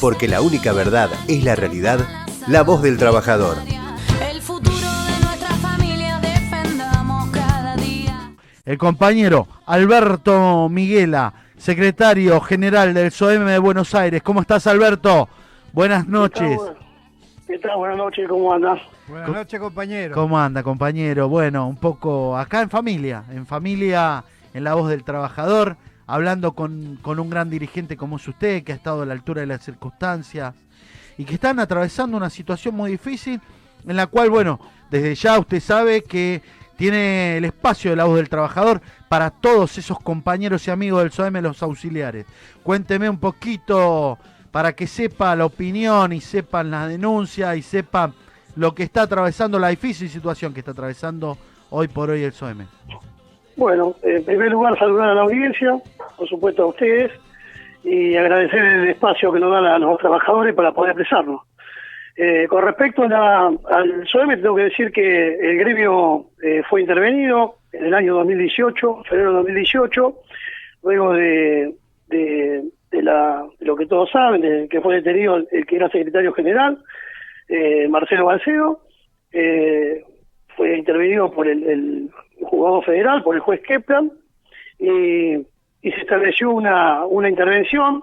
porque 0.00 0.28
la 0.28 0.40
única 0.40 0.72
verdad 0.72 1.10
es 1.26 1.44
la 1.44 1.56
realidad, 1.56 2.00
la 2.46 2.62
voz 2.62 2.82
del 2.82 2.98
trabajador. 2.98 3.56
El 4.30 4.40
futuro 4.40 4.76
de 4.76 5.24
nuestra 5.24 5.54
familia 5.56 6.18
defendamos 6.20 7.30
cada 7.30 7.76
día. 7.76 8.32
El 8.64 8.78
compañero 8.78 9.48
Alberto 9.66 10.68
Miguela, 10.68 11.32
secretario 11.56 12.40
general 12.40 12.94
del 12.94 13.10
SOEM 13.10 13.46
de 13.46 13.58
Buenos 13.58 13.94
Aires. 13.94 14.22
¿Cómo 14.22 14.40
estás, 14.40 14.66
Alberto? 14.66 15.28
Buenas 15.72 16.06
noches. 16.06 16.58
¿Qué 17.46 17.58
tal? 17.58 17.78
Buenas 17.78 17.96
noches, 17.96 18.28
¿cómo 18.28 18.52
andas? 18.52 18.80
Buenas 19.08 19.30
noches, 19.30 19.58
compañero. 19.58 20.14
¿Cómo 20.14 20.38
anda, 20.38 20.62
compañero? 20.62 21.28
Bueno, 21.28 21.66
un 21.66 21.76
poco 21.76 22.36
acá 22.36 22.60
en 22.60 22.68
familia, 22.68 23.24
en 23.30 23.46
familia, 23.46 24.22
en 24.52 24.64
la 24.64 24.74
voz 24.74 24.90
del 24.90 25.02
trabajador, 25.02 25.76
hablando 26.08 26.52
con, 26.52 26.98
con 27.02 27.20
un 27.20 27.30
gran 27.30 27.50
dirigente 27.50 27.96
como 27.96 28.16
es 28.16 28.26
usted, 28.26 28.64
que 28.64 28.72
ha 28.72 28.74
estado 28.74 29.02
a 29.02 29.06
la 29.06 29.12
altura 29.12 29.42
de 29.42 29.46
las 29.46 29.62
circunstancias 29.62 30.54
y 31.18 31.24
que 31.24 31.34
están 31.34 31.60
atravesando 31.60 32.16
una 32.16 32.30
situación 32.30 32.74
muy 32.74 32.90
difícil, 32.90 33.40
en 33.86 33.94
la 33.96 34.06
cual, 34.06 34.30
bueno, 34.30 34.58
desde 34.90 35.14
ya 35.14 35.38
usted 35.38 35.60
sabe 35.60 36.02
que 36.02 36.42
tiene 36.76 37.36
el 37.36 37.44
espacio 37.44 37.90
de 37.90 37.96
la 37.96 38.04
voz 38.04 38.16
del 38.16 38.28
trabajador 38.28 38.80
para 39.08 39.30
todos 39.30 39.76
esos 39.78 39.98
compañeros 40.00 40.66
y 40.66 40.70
amigos 40.70 41.02
del 41.02 41.12
SOEM, 41.12 41.42
los 41.42 41.62
auxiliares. 41.62 42.24
Cuénteme 42.62 43.10
un 43.10 43.18
poquito 43.18 44.18
para 44.50 44.72
que 44.72 44.86
sepa 44.86 45.36
la 45.36 45.44
opinión 45.44 46.12
y 46.12 46.20
sepan 46.20 46.70
la 46.70 46.88
denuncia 46.88 47.54
y 47.54 47.62
sepan 47.62 48.14
lo 48.56 48.74
que 48.74 48.84
está 48.84 49.02
atravesando, 49.02 49.58
la 49.58 49.68
difícil 49.68 50.08
situación 50.08 50.54
que 50.54 50.60
está 50.60 50.70
atravesando 50.70 51.36
hoy 51.70 51.88
por 51.88 52.10
hoy 52.10 52.22
el 52.22 52.32
SOEM. 52.32 52.66
Bueno, 53.58 53.96
en 54.04 54.24
primer 54.24 54.52
lugar 54.52 54.78
saludar 54.78 55.08
a 55.10 55.14
la 55.14 55.22
audiencia, 55.22 55.76
por 56.16 56.28
supuesto 56.28 56.62
a 56.62 56.66
ustedes, 56.66 57.10
y 57.82 58.14
agradecer 58.14 58.64
el 58.64 58.88
espacio 58.88 59.32
que 59.32 59.40
nos 59.40 59.50
dan 59.50 59.64
a 59.66 59.78
los 59.80 59.98
trabajadores 59.98 60.54
para 60.54 60.70
poder 60.70 60.92
expresarnos. 60.92 61.42
Eh, 62.16 62.46
con 62.48 62.64
respecto 62.64 63.02
a 63.02 63.08
la- 63.08 63.52
al 63.70 64.06
SOEM, 64.06 64.40
tengo 64.40 64.54
que 64.54 64.62
decir 64.62 64.92
que 64.92 65.34
el 65.34 65.58
gremio 65.58 66.26
eh, 66.40 66.62
fue 66.70 66.82
intervenido 66.82 67.56
en 67.72 67.86
el 67.86 67.94
año 67.94 68.14
2018, 68.14 69.02
febrero 69.08 69.30
de 69.30 69.36
2018, 69.38 70.14
luego 70.84 71.12
de, 71.14 71.74
de, 72.06 72.62
la, 73.02 73.44
de 73.58 73.66
lo 73.66 73.74
que 73.74 73.86
todos 73.86 74.08
saben, 74.12 74.40
de 74.40 74.68
que 74.68 74.80
fue 74.80 74.94
detenido 74.96 75.34
el, 75.36 75.48
el 75.50 75.66
que 75.66 75.76
era 75.76 75.88
secretario 75.90 76.32
general, 76.32 76.78
eh, 77.48 77.88
Marcelo 77.88 78.26
Balcedo, 78.26 78.80
eh, 79.32 80.04
fue 80.58 80.76
intervenido 80.76 81.30
por 81.30 81.46
el, 81.46 81.62
el 81.62 82.10
juzgado 82.42 82.82
federal, 82.82 83.22
por 83.22 83.36
el 83.36 83.40
juez 83.40 83.62
Kepler, 83.62 84.02
y, 84.78 85.36
y 85.36 85.92
se 85.92 86.00
estableció 86.00 86.50
una, 86.50 87.06
una 87.06 87.28
intervención 87.28 88.02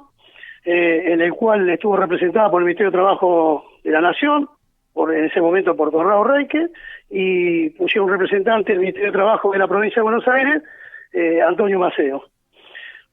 eh, 0.64 1.04
en 1.08 1.20
el 1.20 1.34
cual 1.34 1.70
estuvo 1.70 1.98
representada 1.98 2.50
por 2.50 2.62
el 2.62 2.66
Ministerio 2.66 2.92
de 2.92 2.98
Trabajo 2.98 3.66
de 3.84 3.92
la 3.92 4.00
Nación, 4.00 4.50
por 4.94 5.14
en 5.14 5.26
ese 5.26 5.42
momento 5.42 5.76
por 5.76 5.92
Corrado 5.92 6.24
Reike, 6.24 6.68
y 7.10 7.70
pusieron 7.72 8.10
representante 8.10 8.72
del 8.72 8.80
Ministerio 8.80 9.12
de 9.12 9.18
Trabajo 9.18 9.52
de 9.52 9.60
la 9.60 9.68
provincia 9.68 10.00
de 10.00 10.04
Buenos 10.04 10.28
Aires, 10.28 10.64
eh, 11.12 11.42
Antonio 11.42 11.78
Maceo. 11.78 12.24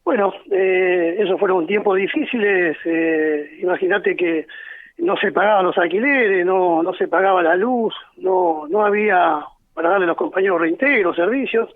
Bueno, 0.04 0.32
eh, 0.52 1.16
esos 1.18 1.38
fueron 1.38 1.66
tiempos 1.66 1.96
difíciles, 1.96 2.76
eh, 2.84 3.58
imagínate 3.60 4.14
que 4.14 4.46
no 4.98 5.16
se 5.16 5.32
pagaban 5.32 5.64
los 5.66 5.78
alquileres, 5.78 6.44
no, 6.46 6.82
no 6.82 6.92
se 6.94 7.08
pagaba 7.08 7.42
la 7.42 7.56
luz, 7.56 7.94
no, 8.18 8.66
no 8.68 8.84
había 8.84 9.40
para 9.74 9.90
darle 9.90 10.04
a 10.04 10.08
los 10.08 10.16
compañeros 10.16 10.60
reintegros, 10.60 11.16
servicios. 11.16 11.68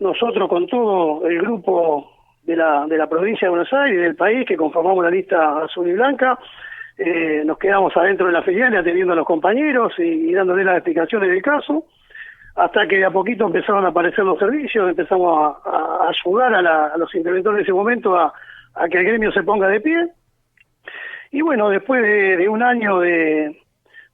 Nosotros 0.00 0.48
con 0.48 0.66
todo 0.66 1.26
el 1.26 1.40
grupo 1.40 2.10
de 2.44 2.56
la, 2.56 2.86
de 2.86 2.96
la 2.96 3.08
provincia 3.08 3.46
de 3.46 3.50
Buenos 3.50 3.72
Aires 3.72 4.00
del 4.00 4.14
país 4.16 4.46
que 4.46 4.56
conformamos 4.56 5.04
la 5.04 5.10
lista 5.10 5.62
azul 5.64 5.88
y 5.88 5.92
blanca, 5.92 6.38
eh, 6.96 7.42
nos 7.44 7.58
quedamos 7.58 7.96
adentro 7.96 8.26
de 8.26 8.32
la 8.32 8.42
filial 8.42 8.76
atendiendo 8.76 9.12
a 9.12 9.16
los 9.16 9.26
compañeros 9.26 9.92
y, 9.98 10.02
y 10.30 10.32
dándole 10.32 10.64
las 10.64 10.76
explicaciones 10.76 11.28
del 11.30 11.42
caso, 11.42 11.84
hasta 12.54 12.86
que 12.88 12.96
de 12.98 13.04
a 13.04 13.10
poquito 13.10 13.46
empezaron 13.46 13.84
a 13.84 13.88
aparecer 13.88 14.24
los 14.24 14.38
servicios, 14.38 14.88
empezamos 14.88 15.56
a, 15.64 15.68
a- 15.70 16.08
ayudar 16.08 16.54
a, 16.54 16.62
la- 16.62 16.86
a 16.86 16.96
los 16.98 17.12
interventores 17.14 17.58
de 17.58 17.62
ese 17.64 17.72
momento 17.72 18.16
a, 18.16 18.32
a 18.74 18.88
que 18.88 18.98
el 18.98 19.04
gremio 19.04 19.30
se 19.32 19.42
ponga 19.42 19.68
de 19.68 19.80
pie. 19.80 20.08
Y 21.30 21.42
bueno, 21.42 21.68
después 21.68 22.02
de, 22.02 22.48
un 22.48 22.62
año 22.62 23.00
de, 23.00 23.60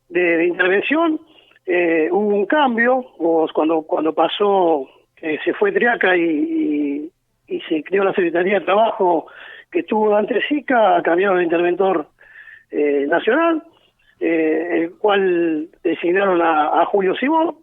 de, 0.09 0.47
intervención, 0.47 1.21
eh, 1.67 2.09
hubo 2.11 2.35
un 2.35 2.47
cambio, 2.47 2.97
o 3.19 3.47
cuando, 3.55 3.83
cuando 3.83 4.13
pasó, 4.13 4.89
que 5.15 5.39
se 5.45 5.55
fue 5.55 5.73
Triaca 5.73 6.17
y, 6.17 7.11
y, 7.47 7.61
se 7.69 7.83
creó 7.85 8.05
la 8.05 8.13
Secretaría 8.15 8.59
de 8.59 8.65
Trabajo 8.65 9.27
que 9.71 9.81
estuvo 9.81 10.15
antes 10.15 10.45
SICA, 10.49 11.03
cambiaron 11.03 11.39
el 11.39 11.45
interventor 11.45 12.07
eh, 12.71 13.07
nacional, 13.09 13.63
eh, 14.21 14.69
el 14.73 14.91
cual 14.99 15.69
designaron 15.83 16.41
a, 16.43 16.85
Julio 16.87 17.15
Simón, 17.17 17.57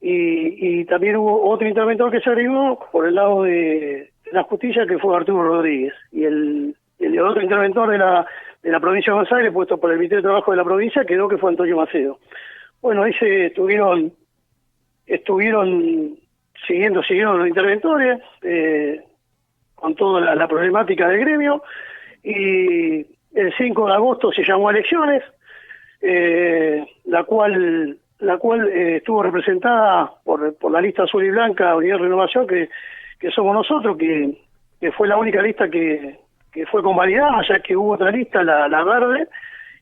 y, 0.00 0.80
y 0.80 0.84
también 0.86 1.16
hubo 1.16 1.48
otro 1.48 1.68
interventor 1.68 2.10
que 2.10 2.20
se 2.20 2.30
agregó 2.30 2.78
por 2.90 3.06
el 3.06 3.14
lado 3.14 3.42
de 3.42 4.10
la 4.32 4.42
justicia, 4.44 4.86
que 4.86 4.98
fue 4.98 5.16
Arturo 5.16 5.42
Rodríguez, 5.42 5.94
y 6.12 6.24
el, 6.24 6.74
el 7.00 7.20
otro 7.20 7.42
interventor 7.42 7.90
de 7.90 7.98
la, 7.98 8.26
de 8.62 8.70
la 8.70 8.80
provincia 8.80 9.12
de 9.12 9.14
Buenos 9.16 9.32
Aires, 9.32 9.52
puesto 9.52 9.78
por 9.78 9.90
el 9.90 9.98
Ministerio 9.98 10.22
de 10.22 10.28
Trabajo 10.28 10.50
de 10.50 10.56
la 10.56 10.64
provincia, 10.64 11.04
quedó 11.04 11.28
que 11.28 11.38
fue 11.38 11.50
Antonio 11.50 11.76
Macedo. 11.76 12.18
Bueno, 12.80 13.02
ahí 13.02 13.12
se 13.14 13.46
estuvieron, 13.46 14.12
estuvieron 15.06 16.16
siguiendo, 16.66 17.02
siguieron 17.02 17.38
los 17.38 17.48
interventores, 17.48 18.20
eh, 18.42 19.00
con 19.74 19.94
toda 19.94 20.34
la, 20.34 20.48
problemática 20.48 21.08
del 21.08 21.20
gremio, 21.20 21.62
y 22.22 23.06
el 23.34 23.54
5 23.56 23.86
de 23.86 23.94
agosto 23.94 24.30
se 24.32 24.44
llamó 24.44 24.68
a 24.68 24.72
elecciones, 24.72 25.22
eh, 26.02 26.84
la 27.04 27.24
cual 27.24 27.96
la 28.18 28.36
cual 28.36 28.68
eh, 28.68 28.96
estuvo 28.96 29.22
representada 29.22 30.12
por, 30.24 30.54
por 30.58 30.70
la 30.70 30.82
lista 30.82 31.04
azul 31.04 31.24
y 31.24 31.30
blanca 31.30 31.74
Unidad 31.74 31.98
Renovación, 31.98 32.46
que, 32.46 32.68
que 33.18 33.30
somos 33.30 33.54
nosotros, 33.54 33.96
que, 33.96 34.36
que 34.78 34.92
fue 34.92 35.08
la 35.08 35.16
única 35.16 35.40
lista 35.40 35.70
que, 35.70 36.18
que 36.52 36.66
fue 36.66 36.82
convalidada, 36.82 37.42
ya 37.48 37.60
que 37.60 37.76
hubo 37.76 37.92
otra 37.92 38.10
lista, 38.10 38.42
la, 38.42 38.68
la 38.68 38.84
verde 38.84 39.28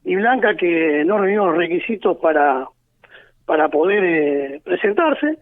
y 0.05 0.17
blanca, 0.17 0.55
que 0.55 1.05
no 1.05 1.19
reunió 1.19 1.47
los 1.47 1.57
requisitos 1.57 2.17
para, 2.19 2.67
para 3.47 3.69
poder 3.69 4.05
eh, 4.05 4.61
presentarse. 4.65 5.39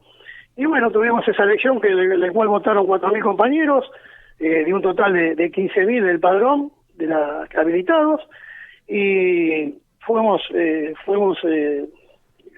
Y 0.57 0.65
bueno, 0.65 0.91
tuvimos 0.91 1.27
esa 1.29 1.43
elección 1.43 1.81
que 1.81 1.91
la 1.91 2.33
cual 2.33 2.49
votaron 2.49 2.87
4.000 2.87 3.23
compañeros, 3.23 3.91
eh, 4.39 4.65
de 4.65 4.75
un 4.75 4.83
total 4.83 5.13
de, 5.13 5.35
de 5.35 5.51
15.000 5.51 6.05
del 6.05 6.21
padrón 6.21 6.73
de 6.95 7.07
la, 7.07 7.47
habilitados, 7.57 8.27
y 8.89 9.75
fuimos, 10.01 10.43
eh, 10.55 10.95
fuimos 11.05 11.39
eh, 11.45 11.85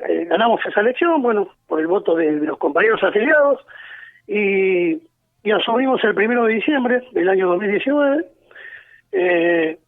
eh, 0.06 0.24
ganamos 0.26 0.60
esa 0.64 0.80
elección, 0.80 1.22
bueno, 1.22 1.48
por 1.66 1.80
el 1.80 1.86
voto 1.86 2.14
de, 2.14 2.38
de 2.38 2.46
los 2.46 2.58
compañeros 2.58 3.02
afiliados, 3.02 3.64
y, 4.26 4.92
y 5.42 5.50
asumimos 5.50 6.02
el 6.04 6.14
primero 6.14 6.44
de 6.44 6.54
diciembre 6.54 7.02
del 7.12 7.28
año 7.28 7.48
2019, 7.48 8.24
eh, 9.12 9.78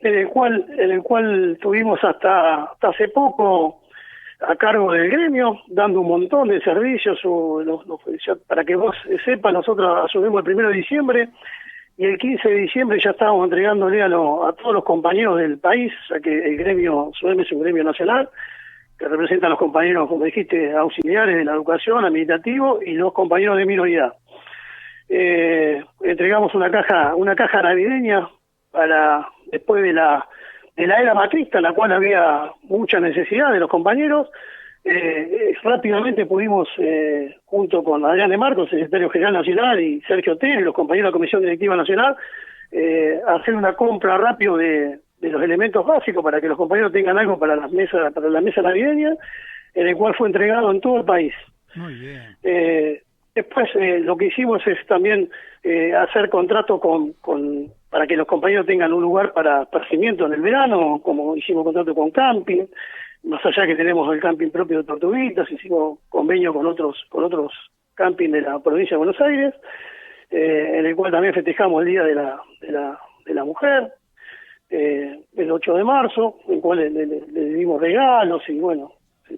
en 0.00 0.14
el 0.14 0.28
cual 0.28 0.66
en 0.78 0.90
el 0.90 1.02
cual 1.02 1.58
tuvimos 1.60 2.02
hasta 2.04 2.64
hasta 2.64 2.88
hace 2.88 3.08
poco 3.08 3.80
a 4.40 4.54
cargo 4.56 4.92
del 4.92 5.08
gremio, 5.10 5.60
dando 5.68 6.00
un 6.02 6.08
montón 6.08 6.48
de 6.48 6.60
servicios. 6.60 7.18
para 8.46 8.64
que 8.64 8.76
vos 8.76 8.94
sepas, 9.24 9.52
nosotros 9.52 10.04
asumimos 10.04 10.40
el 10.40 10.44
primero 10.44 10.68
de 10.68 10.74
diciembre 10.76 11.28
y 11.96 12.04
el 12.04 12.18
15 12.18 12.46
de 12.46 12.54
diciembre 12.56 12.98
ya 13.02 13.10
estábamos 13.12 13.44
entregándole 13.44 14.02
a, 14.02 14.08
lo- 14.08 14.46
a 14.46 14.52
todos 14.52 14.74
los 14.74 14.84
compañeros 14.84 15.38
del 15.38 15.58
país, 15.58 15.90
ya 16.10 16.20
que 16.20 16.44
el 16.44 16.58
gremio 16.58 17.10
SUEM 17.18 17.40
es 17.40 17.50
un 17.52 17.62
gremio 17.62 17.82
nacional, 17.84 18.28
que 18.98 19.08
representa 19.08 19.46
a 19.46 19.50
los 19.50 19.58
compañeros, 19.58 20.06
como 20.06 20.24
dijiste, 20.26 20.72
auxiliares 20.74 21.36
de 21.36 21.44
la 21.46 21.52
educación, 21.52 22.04
administrativo 22.04 22.80
y 22.84 22.92
los 22.92 23.14
compañeros 23.14 23.56
de 23.56 23.64
minoría. 23.64 24.12
Eh, 25.08 25.82
entregamos 26.02 26.54
una 26.54 26.70
caja, 26.70 27.14
una 27.14 27.34
caja 27.34 27.62
navideña 27.62 28.28
para 28.76 29.26
después 29.50 29.82
de 29.82 29.92
la 29.92 30.24
de 30.76 30.86
la 30.86 31.00
era 31.00 31.14
macrista, 31.14 31.58
en 31.58 31.64
la 31.64 31.72
cual 31.72 31.90
había 31.90 32.52
mucha 32.64 33.00
necesidad 33.00 33.50
de 33.50 33.60
los 33.60 33.70
compañeros. 33.70 34.28
Eh, 34.84 34.92
eh, 34.92 35.56
rápidamente 35.64 36.26
pudimos, 36.26 36.68
eh, 36.78 37.34
junto 37.46 37.82
con 37.82 38.04
Adrián 38.04 38.30
de 38.30 38.36
Marcos, 38.36 38.70
secretario 38.70 39.08
general 39.10 39.32
nacional, 39.32 39.80
y 39.80 40.00
Sergio 40.02 40.38
y 40.40 40.60
los 40.60 40.74
compañeros 40.74 41.08
de 41.08 41.10
la 41.10 41.18
Comisión 41.18 41.42
Directiva 41.42 41.74
Nacional, 41.76 42.14
eh, 42.70 43.20
hacer 43.26 43.54
una 43.54 43.72
compra 43.72 44.18
rápido 44.18 44.56
de, 44.58 44.98
de 45.20 45.28
los 45.30 45.42
elementos 45.42 45.84
básicos 45.84 46.22
para 46.22 46.40
que 46.40 46.48
los 46.48 46.58
compañeros 46.58 46.92
tengan 46.92 47.18
algo 47.18 47.38
para 47.38 47.56
las 47.56 47.72
mesas, 47.72 48.12
para 48.12 48.28
la 48.28 48.40
mesa 48.40 48.62
navideña, 48.62 49.14
en 49.74 49.86
el 49.88 49.96
cual 49.96 50.14
fue 50.14 50.28
entregado 50.28 50.70
en 50.70 50.80
todo 50.80 50.98
el 50.98 51.04
país. 51.04 51.34
Muy 51.74 51.94
bien. 51.94 52.36
Eh, 52.42 53.02
después 53.36 53.68
eh, 53.76 54.00
lo 54.00 54.16
que 54.16 54.26
hicimos 54.26 54.66
es 54.66 54.84
también 54.86 55.30
eh, 55.62 55.94
hacer 55.94 56.28
contrato 56.28 56.80
con, 56.80 57.12
con 57.20 57.68
para 57.90 58.06
que 58.06 58.16
los 58.16 58.26
compañeros 58.26 58.66
tengan 58.66 58.92
un 58.92 59.02
lugar 59.02 59.32
para 59.32 59.62
esparcimiento 59.62 60.26
en 60.26 60.32
el 60.34 60.40
verano, 60.40 61.00
como 61.02 61.36
hicimos 61.36 61.62
contrato 61.64 61.94
con 61.94 62.10
camping, 62.10 62.66
más 63.22 63.44
allá 63.46 63.66
que 63.66 63.76
tenemos 63.76 64.12
el 64.12 64.20
camping 64.20 64.50
propio 64.50 64.78
de 64.78 64.84
Tortuguitas, 64.84 65.50
hicimos 65.50 66.00
convenio 66.08 66.52
con 66.52 66.66
otros 66.66 66.96
con 67.08 67.24
otros 67.24 67.52
camping 67.94 68.30
de 68.30 68.42
la 68.42 68.58
provincia 68.58 68.94
de 68.94 68.98
Buenos 68.98 69.20
Aires, 69.20 69.54
eh, 70.30 70.74
en 70.78 70.86
el 70.86 70.94
cual 70.96 71.12
también 71.12 71.32
festejamos 71.34 71.82
el 71.82 71.88
día 71.88 72.02
de 72.04 72.14
la 72.14 72.40
de 72.60 72.72
la, 72.72 72.98
de 73.24 73.34
la 73.34 73.44
mujer. 73.44 73.92
eh, 74.70 75.20
el 75.36 75.50
8 75.50 75.74
de 75.74 75.84
marzo, 75.84 76.38
en 76.48 76.54
el 76.54 76.60
cual 76.60 76.78
le, 76.80 77.06
le- 77.06 77.44
dimos 77.54 77.80
regalos 77.80 78.42
y 78.48 78.58
bueno, 78.58 78.92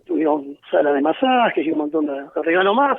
tuvieron 0.06 0.56
sala 0.70 0.92
de 0.92 1.00
masajes 1.02 1.64
y 1.66 1.70
un 1.70 1.78
montón 1.78 2.06
de 2.06 2.14
regalos 2.42 2.74
más. 2.74 2.98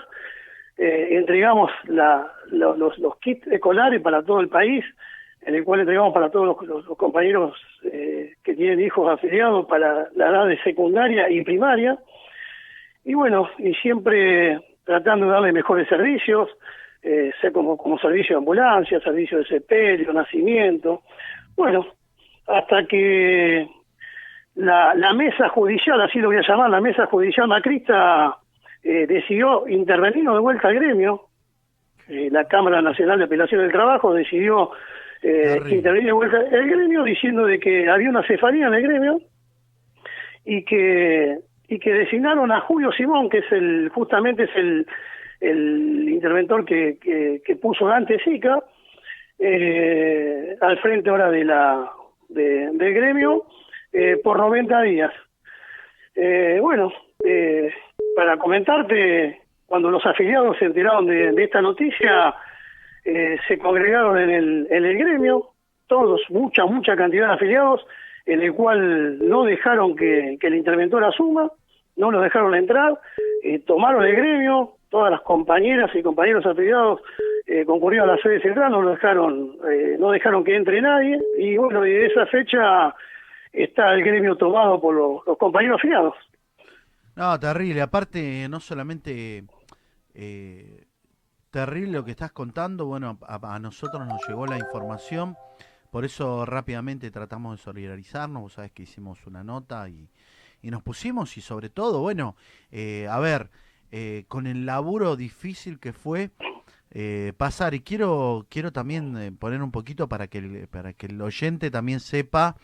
Eh, 0.82 1.10
entregamos 1.18 1.70
la- 1.88 2.32
lo- 2.52 2.78
los, 2.78 2.98
los 3.00 3.18
kits 3.18 3.46
escolares 3.48 4.02
para 4.02 4.24
todo 4.24 4.40
el 4.40 4.48
país, 4.48 4.86
en 5.42 5.56
el 5.56 5.66
cual 5.66 5.82
entregamos 5.82 6.14
para 6.14 6.30
todos 6.30 6.46
los, 6.66 6.86
compañeros 6.98 7.54
eh, 7.84 8.34
que 8.46 8.56
tienen 8.56 8.80
hijos 8.80 9.12
afiliados 9.12 9.66
para 9.66 10.08
la 10.16 10.30
edad 10.30 10.48
de 10.48 10.58
secundaria 10.64 11.30
y 11.30 11.44
primaria. 11.44 11.98
Y 13.04 13.14
bueno, 13.14 13.50
y 13.58 13.74
siempre 13.76 14.60
tratando 14.86 15.26
de 15.26 15.32
darle 15.34 15.52
mejores 15.52 15.86
servicios, 15.90 16.50
eh, 17.04 17.32
como, 17.54 17.76
como 17.78 18.00
servicio 18.00 18.36
de 18.36 18.40
ambulancia, 18.40 19.02
servicio 19.02 19.40
de 19.40 19.46
sepelio, 19.46 20.14
nacimiento. 20.14 21.02
Bueno, 21.58 21.86
hasta 22.48 22.86
que 22.86 23.68
la, 24.56 24.94
la 24.96 25.14
mesa 25.14 25.50
judicial, 25.50 26.00
así 26.02 26.20
lo 26.20 26.30
voy 26.30 26.38
a 26.38 26.48
llamar, 26.48 26.70
la 26.70 26.82
mesa 26.82 27.06
judicial 27.06 27.50
macrista 27.50 28.38
eh, 28.84 29.06
decidió 29.08 29.68
intervenir 29.68 30.24
de 30.30 30.40
vuelta 30.40 30.68
al 30.68 30.76
gremio. 30.76 31.24
Eh, 32.08 32.30
la 32.32 32.46
Cámara 32.46 32.82
Nacional 32.82 33.20
de 33.20 33.26
Apelación 33.26 33.62
del 33.62 33.72
Trabajo 33.72 34.14
decidió 34.14 34.72
eh, 35.22 35.60
intervenir 35.76 36.08
de 36.08 36.12
vuelta 36.14 36.40
el 36.40 36.70
gremio 36.70 37.04
diciendo 37.04 37.46
de 37.46 37.60
que 37.60 37.90
había 37.90 38.10
una 38.10 38.26
cefalía 38.26 38.68
en 38.68 38.74
el 38.74 38.82
gremio 38.84 39.20
y 40.46 40.64
que 40.66 41.38
y 41.68 41.78
que 41.78 41.94
designaron 41.94 42.52
a 42.52 42.62
Julio 42.62 42.92
Simón, 42.92 43.30
que 43.30 43.40
es 43.40 43.52
el 43.52 43.90
justamente 43.94 44.44
es 44.46 44.56
el, 44.56 44.88
el 45.40 46.10
interventor 46.10 46.66
que, 46.66 46.98
que, 47.00 47.42
que 47.46 47.56
puso 47.58 47.86
Dante 47.86 48.18
Sica, 48.24 48.64
eh, 49.38 50.56
al 50.62 50.80
frente 50.80 51.10
ahora 51.10 51.30
de 51.30 51.44
la 51.46 51.92
de- 52.28 52.72
del 52.74 52.94
gremio 52.94 53.46
eh, 53.94 54.18
por 54.24 54.38
90 54.38 54.82
días. 54.82 55.12
Eh, 56.16 56.58
bueno, 56.62 56.92
eh, 57.24 57.72
para 58.20 58.36
comentarte, 58.36 59.40
cuando 59.66 59.90
los 59.90 60.06
afiliados 60.06 60.58
se 60.58 60.66
enteraron 60.66 61.06
de, 61.06 61.34
esta 61.42 61.62
noticia, 61.62 62.36
eh, 63.06 63.38
se 63.48 63.58
congregaron 63.58 64.18
en 64.18 64.68
el, 64.70 64.98
gremio, 64.98 65.52
todos, 65.88 66.20
mucha, 66.28 66.66
mucha 66.66 66.98
cantidad 66.98 67.28
de 67.28 67.34
afiliados, 67.36 67.88
en 68.26 68.42
el 68.42 68.54
cual 68.54 69.26
no 69.26 69.46
dejaron 69.46 69.96
que, 69.96 70.38
el 70.38 70.54
interventor 70.54 71.02
asuma, 71.06 71.50
no 71.96 72.12
lo 72.12 72.20
dejaron 72.20 72.56
entrar, 72.56 73.00
eh, 73.42 73.60
tomaron 73.60 74.04
el 74.04 74.18
gremio, 74.18 74.74
todas 74.90 75.12
las 75.12 75.22
compañeras 75.22 75.90
y 75.96 76.04
compañeros 76.04 76.46
afiliados 76.46 77.00
eh, 77.48 77.64
concurrieron 77.64 78.10
a 78.10 78.16
la 78.18 78.22
sede 78.22 78.42
central, 78.42 78.74
no 78.74 78.82
lo 78.82 78.90
dejaron, 78.90 79.56
no 79.98 80.12
dejaron 80.12 80.44
que 80.44 80.58
entre 80.58 80.82
nadie, 80.82 81.18
y 81.38 81.56
bueno, 81.56 81.86
y 81.86 81.94
de 81.94 82.08
esa 82.08 82.26
fecha 82.26 82.94
está 83.54 83.94
el 83.94 84.04
gremio 84.04 84.36
tomado 84.36 84.82
por 84.82 84.94
los, 84.94 85.26
los 85.26 85.38
compañeros 85.38 85.78
afiliados. 85.78 86.16
No, 87.20 87.38
terrible. 87.38 87.82
Aparte, 87.82 88.48
no 88.48 88.62
solamente 88.62 89.44
eh, 90.14 90.86
terrible 91.52 91.92
lo 91.92 92.06
que 92.06 92.12
estás 92.12 92.32
contando, 92.32 92.86
bueno, 92.86 93.20
a, 93.28 93.60
nosotros 93.60 94.08
nos 94.08 94.26
llegó 94.26 94.46
la 94.46 94.58
información, 94.58 95.36
por 95.92 96.06
eso 96.06 96.46
rápidamente 96.46 97.12
tratamos 97.12 97.58
de 97.58 97.64
solidarizarnos, 97.64 98.42
vos 98.42 98.54
sabés 98.54 98.72
que 98.72 98.84
hicimos 98.84 99.28
una 99.28 99.44
nota 99.44 99.90
y, 99.90 100.10
y 100.62 100.72
nos 100.72 100.82
pusimos 100.82 101.36
y 101.36 101.42
sobre 101.42 101.70
todo, 101.70 102.00
bueno, 102.00 102.38
eh, 102.72 103.06
a 103.12 103.20
ver, 103.20 103.50
eh, 103.92 104.24
con 104.30 104.48
el 104.48 104.66
laburo 104.66 105.18
difícil 105.18 105.78
que 105.78 105.92
fue 105.92 106.32
pasar. 107.36 107.74
Y 107.74 107.82
quiero 107.82 108.48
quiero 108.50 108.72
también 108.72 109.36
poner 109.38 109.62
un 109.62 109.72
poquito 109.72 110.08
para 110.08 110.28
que 110.28 110.70
para 110.72 110.94
que 110.94 111.08
el 111.08 111.22
oyente 111.22 111.70
también 111.70 112.00
sepa 112.00 112.56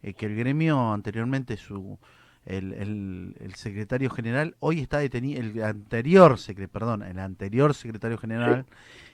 que 0.00 0.26
el 0.26 0.34
gremio 0.34 0.92
anteriormente 0.92 1.56
su 1.56 2.00
el, 2.46 2.72
el- 2.74 3.34
el 3.40 3.54
secretario 3.54 4.10
general 4.10 4.54
hoy 4.60 4.80
está 4.80 4.98
detenido 4.98 5.40
el 5.40 5.62
anterior 5.62 6.36
perdón 6.72 7.02
el 7.02 7.18
anterior 7.18 7.72
secretario 7.74 8.18
general 8.18 8.64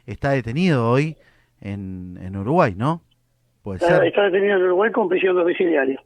está 0.07 0.31
detenido 0.31 0.91
hoy 0.91 1.17
en, 1.61 2.19
en 2.23 2.37
Uruguay 2.37 2.75
no 2.77 3.03
puede 3.63 3.79
Está, 3.79 3.97
ser. 3.99 4.07
está 4.07 4.23
detenido 4.25 4.57
en 4.57 4.63
Uruguay 4.63 4.91
con 4.93 5.09
prisión 5.09 5.37
domiciliaria. 5.37 6.01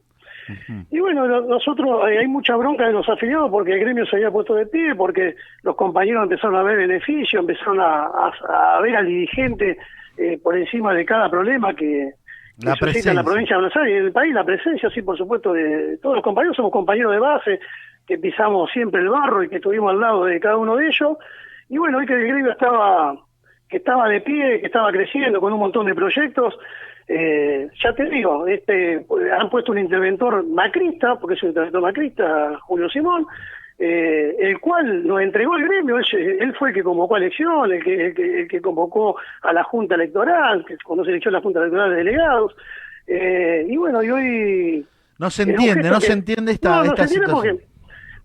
Y 0.91 0.99
bueno, 0.99 1.25
nosotros 1.43 2.01
eh, 2.09 2.17
hay 2.19 2.27
mucha 2.27 2.57
bronca 2.57 2.85
de 2.85 2.91
los 2.91 3.07
afiliados 3.07 3.49
porque 3.49 3.71
el 3.73 3.79
gremio 3.79 4.05
se 4.05 4.17
había 4.17 4.29
puesto 4.29 4.55
de 4.55 4.65
pie, 4.65 4.93
porque 4.93 5.35
los 5.61 5.73
compañeros 5.77 6.23
empezaron 6.23 6.57
a 6.57 6.63
ver 6.63 6.75
beneficio, 6.75 7.39
empezaron 7.39 7.79
a, 7.79 8.03
a- 8.07 8.75
a 8.77 8.81
ver 8.81 8.97
al 8.97 9.07
dirigente 9.07 9.77
eh, 10.17 10.37
por 10.43 10.57
encima 10.57 10.93
de 10.93 11.05
cada 11.05 11.29
problema 11.29 11.73
que 11.73 12.11
La 12.61 12.75
suscita 12.75 13.09
en 13.09 13.15
la 13.15 13.23
presencia. 13.23 13.23
provincia 13.23 13.55
de 13.55 13.61
Buenos 13.61 13.77
Aires 13.77 13.93
y 13.93 13.97
en 13.97 14.05
el 14.05 14.11
país, 14.11 14.33
la 14.33 14.43
presencia, 14.43 14.89
sí, 14.89 15.01
por 15.01 15.17
supuesto, 15.17 15.53
de 15.53 15.97
todos 15.97 16.15
los 16.15 16.23
compañeros, 16.23 16.55
somos 16.55 16.71
compañeros 16.71 17.11
de 17.11 17.19
base, 17.19 17.59
que 18.05 18.17
pisamos 18.17 18.69
siempre 18.71 19.01
el 19.01 19.09
barro 19.09 19.43
y 19.43 19.49
que 19.49 19.55
estuvimos 19.55 19.91
al 19.91 19.99
lado 19.99 20.25
de 20.25 20.39
cada 20.39 20.57
uno 20.57 20.75
de 20.75 20.87
ellos. 20.87 21.17
Y 21.69 21.77
bueno, 21.77 21.97
hoy 21.97 22.05
que 22.05 22.13
el 22.13 22.27
gremio 22.27 22.51
estaba, 22.51 23.17
que 23.67 23.77
estaba 23.77 24.07
de 24.07 24.21
pie, 24.21 24.59
que 24.59 24.67
estaba 24.67 24.91
creciendo 24.91 25.39
con 25.41 25.51
un 25.53 25.59
montón 25.59 25.87
de 25.87 25.95
proyectos, 25.95 26.57
eh, 27.07 27.69
ya 27.81 27.93
te 27.93 28.05
digo, 28.05 28.47
este, 28.47 29.05
han 29.37 29.49
puesto 29.49 29.71
un 29.71 29.79
interventor 29.79 30.45
macrista, 30.47 31.15
porque 31.19 31.35
es 31.35 31.43
un 31.43 31.49
interventor 31.49 31.81
macrista, 31.81 32.59
Julio 32.61 32.89
Simón, 32.89 33.25
eh, 33.85 34.35
el 34.39 34.59
cual 34.61 35.05
nos 35.05 35.19
entregó 35.21 35.57
el 35.57 35.63
gremio, 35.67 35.97
él, 35.97 36.05
él 36.39 36.55
fue 36.57 36.69
el 36.69 36.75
que 36.75 36.83
convocó 36.83 37.15
a 37.15 37.17
elección, 37.17 37.71
el 37.71 37.83
que, 37.83 38.05
el 38.07 38.13
que, 38.15 38.39
el 38.41 38.47
que 38.47 38.61
convocó 38.61 39.17
a 39.41 39.51
la 39.51 39.63
Junta 39.65 39.95
Electoral, 39.95 40.63
que 40.65 40.77
cuando 40.85 41.03
se 41.03 41.11
eligió 41.11 41.29
la 41.31 41.41
Junta 41.41 41.59
Electoral 41.59 41.89
de 41.89 41.95
Delegados, 41.97 42.55
eh, 43.07 43.65
y 43.67 43.75
bueno, 43.75 44.01
y 44.01 44.09
hoy... 44.09 44.85
no 45.19 45.29
se 45.29 45.43
entiende 45.43 45.89
no 45.89 45.99
que- 45.99 46.05
se 46.05 46.13
entiende 46.13 46.51
esta, 46.53 46.69
no, 46.69 46.75
no 46.77 46.83
esta 46.93 47.07
se 47.07 47.15
entiende 47.15 47.25
situación. 47.27 47.59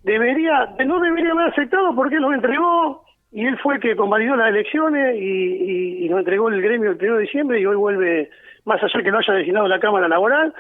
debería, 0.05 0.75
no 0.87 1.01
debería 1.01 1.33
haber 1.33 1.49
aceptado 1.49 1.95
porque 1.95 2.17
él 2.17 2.23
lo 2.23 2.33
entregó 2.33 3.05
y 3.33 3.45
él 3.47 3.59
fue 3.63 3.75
el 3.75 3.81
que 3.81 3.97
convalidó 3.97 4.37
las 4.37 4.49
elecciones 4.51 5.17
y, 5.17 5.19
y, 5.21 6.05
y 6.07 6.09
nos 6.09 6.21
entregó 6.21 6.49
el 6.51 6.63
gremio 6.63 6.91
el 6.93 6.97
1 7.03 7.15
de 7.17 7.23
diciembre 7.23 7.61
y 7.61 7.67
hoy 7.67 7.77
vuelve, 7.77 8.31
más 8.65 8.83
allá 8.83 9.03
que 9.03 9.11
no 9.11 9.19
haya 9.19 9.35
designado 9.35 9.67
la 9.69 9.81
Cámara 9.81 10.09
Laboral, 10.09 10.55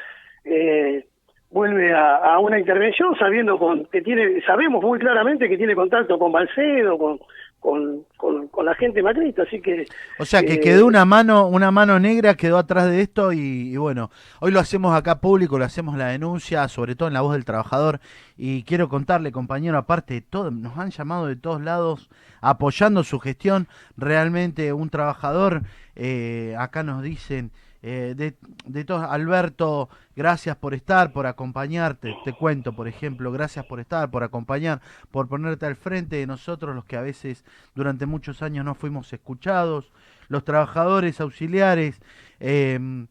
eh, 0.44 1.06
vuelve 1.50 1.94
a, 1.94 2.16
a 2.16 2.38
una 2.38 2.58
intervención 2.58 3.16
sabiendo 3.18 3.58
con, 3.58 3.86
que 3.86 4.02
tiene, 4.02 4.40
sabemos 4.42 4.82
muy 4.82 4.98
claramente 4.98 5.48
que 5.48 5.56
tiene 5.56 5.74
contacto 5.74 6.18
con 6.18 6.30
Balcedo, 6.30 6.98
con, 6.98 7.18
con, 7.58 8.04
con, 8.16 8.48
con 8.48 8.66
la 8.66 8.74
gente 8.74 9.02
macrista, 9.02 9.42
así 9.42 9.60
que... 9.60 9.86
O 10.18 10.24
sea 10.24 10.42
que 10.42 10.54
eh, 10.54 10.60
quedó 10.60 10.86
una 10.86 11.04
mano, 11.04 11.48
una 11.48 11.70
mano 11.70 11.98
negra 11.98 12.34
quedó 12.34 12.58
atrás 12.58 12.90
de 12.90 13.00
esto 13.00 13.32
y, 13.32 13.72
y 13.72 13.76
bueno, 13.76 14.10
hoy 14.40 14.52
lo 14.52 14.60
hacemos 14.60 14.94
acá 14.94 15.20
público, 15.20 15.58
lo 15.58 15.64
hacemos 15.64 15.96
la 15.96 16.08
denuncia, 16.08 16.68
sobre 16.68 16.94
todo 16.94 17.08
en 17.08 17.14
la 17.14 17.22
voz 17.22 17.32
del 17.32 17.44
trabajador. 17.44 18.00
Y 18.36 18.62
quiero 18.64 18.88
contarle, 18.88 19.32
compañero, 19.32 19.78
aparte 19.78 20.14
de 20.14 20.20
todo, 20.20 20.50
nos 20.50 20.76
han 20.78 20.90
llamado 20.90 21.26
de 21.26 21.36
todos 21.36 21.62
lados 21.62 22.08
apoyando 22.40 23.02
su 23.02 23.18
gestión. 23.18 23.66
Realmente 23.96 24.72
un 24.72 24.90
trabajador, 24.90 25.62
eh, 25.96 26.54
acá 26.58 26.82
nos 26.84 27.02
dicen, 27.02 27.50
eh, 27.82 28.14
de, 28.16 28.36
de 28.66 28.94
Alberto, 28.94 29.88
gracias 30.16 30.56
por 30.56 30.74
estar, 30.74 31.12
por 31.12 31.26
acompañarte. 31.26 32.14
Te 32.24 32.32
cuento, 32.32 32.72
por 32.72 32.88
ejemplo, 32.88 33.30
gracias 33.30 33.64
por 33.66 33.80
estar, 33.80 34.10
por 34.10 34.24
acompañar, 34.24 34.80
por 35.10 35.28
ponerte 35.28 35.66
al 35.66 35.76
frente 35.76 36.16
de 36.16 36.26
nosotros, 36.26 36.74
los 36.74 36.84
que 36.84 36.96
a 36.96 37.02
veces 37.02 37.44
durante 37.74 38.06
muchos 38.06 38.42
años 38.42 38.64
no 38.64 38.74
fuimos 38.74 39.12
escuchados, 39.12 39.92
los 40.28 40.44
trabajadores 40.44 41.20
auxiliares. 41.20 42.00
eh, 42.40 43.06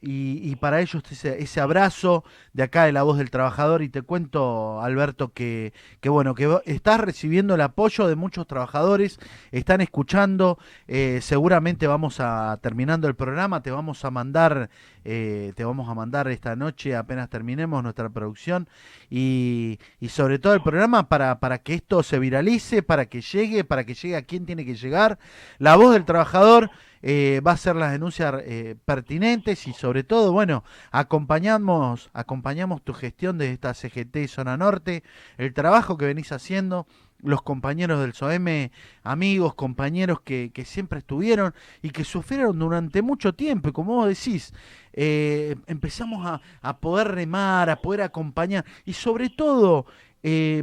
y, 0.00 0.40
y 0.42 0.56
para 0.56 0.80
ellos 0.80 1.02
ese, 1.10 1.42
ese 1.42 1.60
abrazo 1.60 2.24
de 2.52 2.62
acá 2.62 2.84
de 2.84 2.92
la 2.92 3.02
voz 3.02 3.18
del 3.18 3.30
trabajador 3.30 3.82
y 3.82 3.88
te 3.88 4.02
cuento 4.02 4.80
Alberto 4.80 5.32
que, 5.32 5.72
que 6.00 6.08
bueno 6.08 6.34
que 6.34 6.60
estás 6.66 7.00
recibiendo 7.00 7.54
el 7.54 7.60
apoyo 7.60 8.06
de 8.06 8.16
muchos 8.16 8.46
trabajadores 8.46 9.18
están 9.52 9.80
escuchando 9.80 10.58
eh, 10.86 11.20
seguramente 11.22 11.86
vamos 11.86 12.20
a 12.20 12.58
terminando 12.62 13.08
el 13.08 13.14
programa 13.14 13.62
te 13.62 13.70
vamos 13.70 14.04
a 14.04 14.10
mandar 14.10 14.70
eh, 15.04 15.52
te 15.56 15.64
vamos 15.64 15.88
a 15.88 15.94
mandar 15.94 16.28
esta 16.28 16.56
noche 16.56 16.94
apenas 16.94 17.28
terminemos 17.30 17.82
nuestra 17.82 18.08
producción 18.10 18.68
y, 19.08 19.78
y 20.00 20.08
sobre 20.08 20.38
todo 20.38 20.54
el 20.54 20.62
programa 20.62 21.08
para, 21.08 21.38
para 21.40 21.58
que 21.58 21.74
esto 21.74 22.02
se 22.02 22.18
viralice 22.18 22.82
para 22.82 23.06
que 23.06 23.20
llegue 23.20 23.64
para 23.64 23.84
que 23.84 23.94
llegue 23.94 24.16
a 24.16 24.22
quien 24.22 24.46
tiene 24.46 24.64
que 24.64 24.74
llegar. 24.74 25.18
La 25.58 25.76
voz 25.76 25.92
del 25.92 26.04
trabajador 26.04 26.70
eh, 27.02 27.40
va 27.46 27.52
a 27.52 27.54
hacer 27.54 27.76
las 27.76 27.92
denuncias 27.92 28.34
eh, 28.44 28.76
pertinentes 28.84 29.66
y 29.66 29.72
sobre 29.72 30.04
todo, 30.04 30.32
bueno, 30.32 30.64
acompañamos, 30.90 32.10
acompañamos 32.12 32.82
tu 32.82 32.94
gestión 32.94 33.38
de 33.38 33.52
esta 33.52 33.74
CGT 33.74 34.28
Zona 34.28 34.56
Norte, 34.56 35.02
el 35.38 35.52
trabajo 35.54 35.96
que 35.96 36.06
venís 36.06 36.32
haciendo, 36.32 36.86
los 37.22 37.42
compañeros 37.42 38.00
del 38.00 38.12
SOEM, 38.12 38.70
amigos, 39.02 39.54
compañeros 39.54 40.20
que, 40.20 40.50
siempre 40.66 40.98
estuvieron 40.98 41.54
y 41.82 41.90
que 41.90 42.04
sufrieron 42.04 42.58
durante 42.58 43.00
mucho 43.02 43.34
tiempo. 43.34 43.70
Y 43.70 43.72
como 43.72 43.94
vos 43.94 44.08
decís, 44.08 44.52
eh, 44.92 45.56
empezamos 45.66 46.40
a, 46.62 46.76
poder 46.78 47.08
remar, 47.08 47.70
a 47.70 47.80
poder 47.80 48.02
acompañar 48.02 48.64
y 48.84 48.92
sobre 48.92 49.30
todo, 49.30 49.86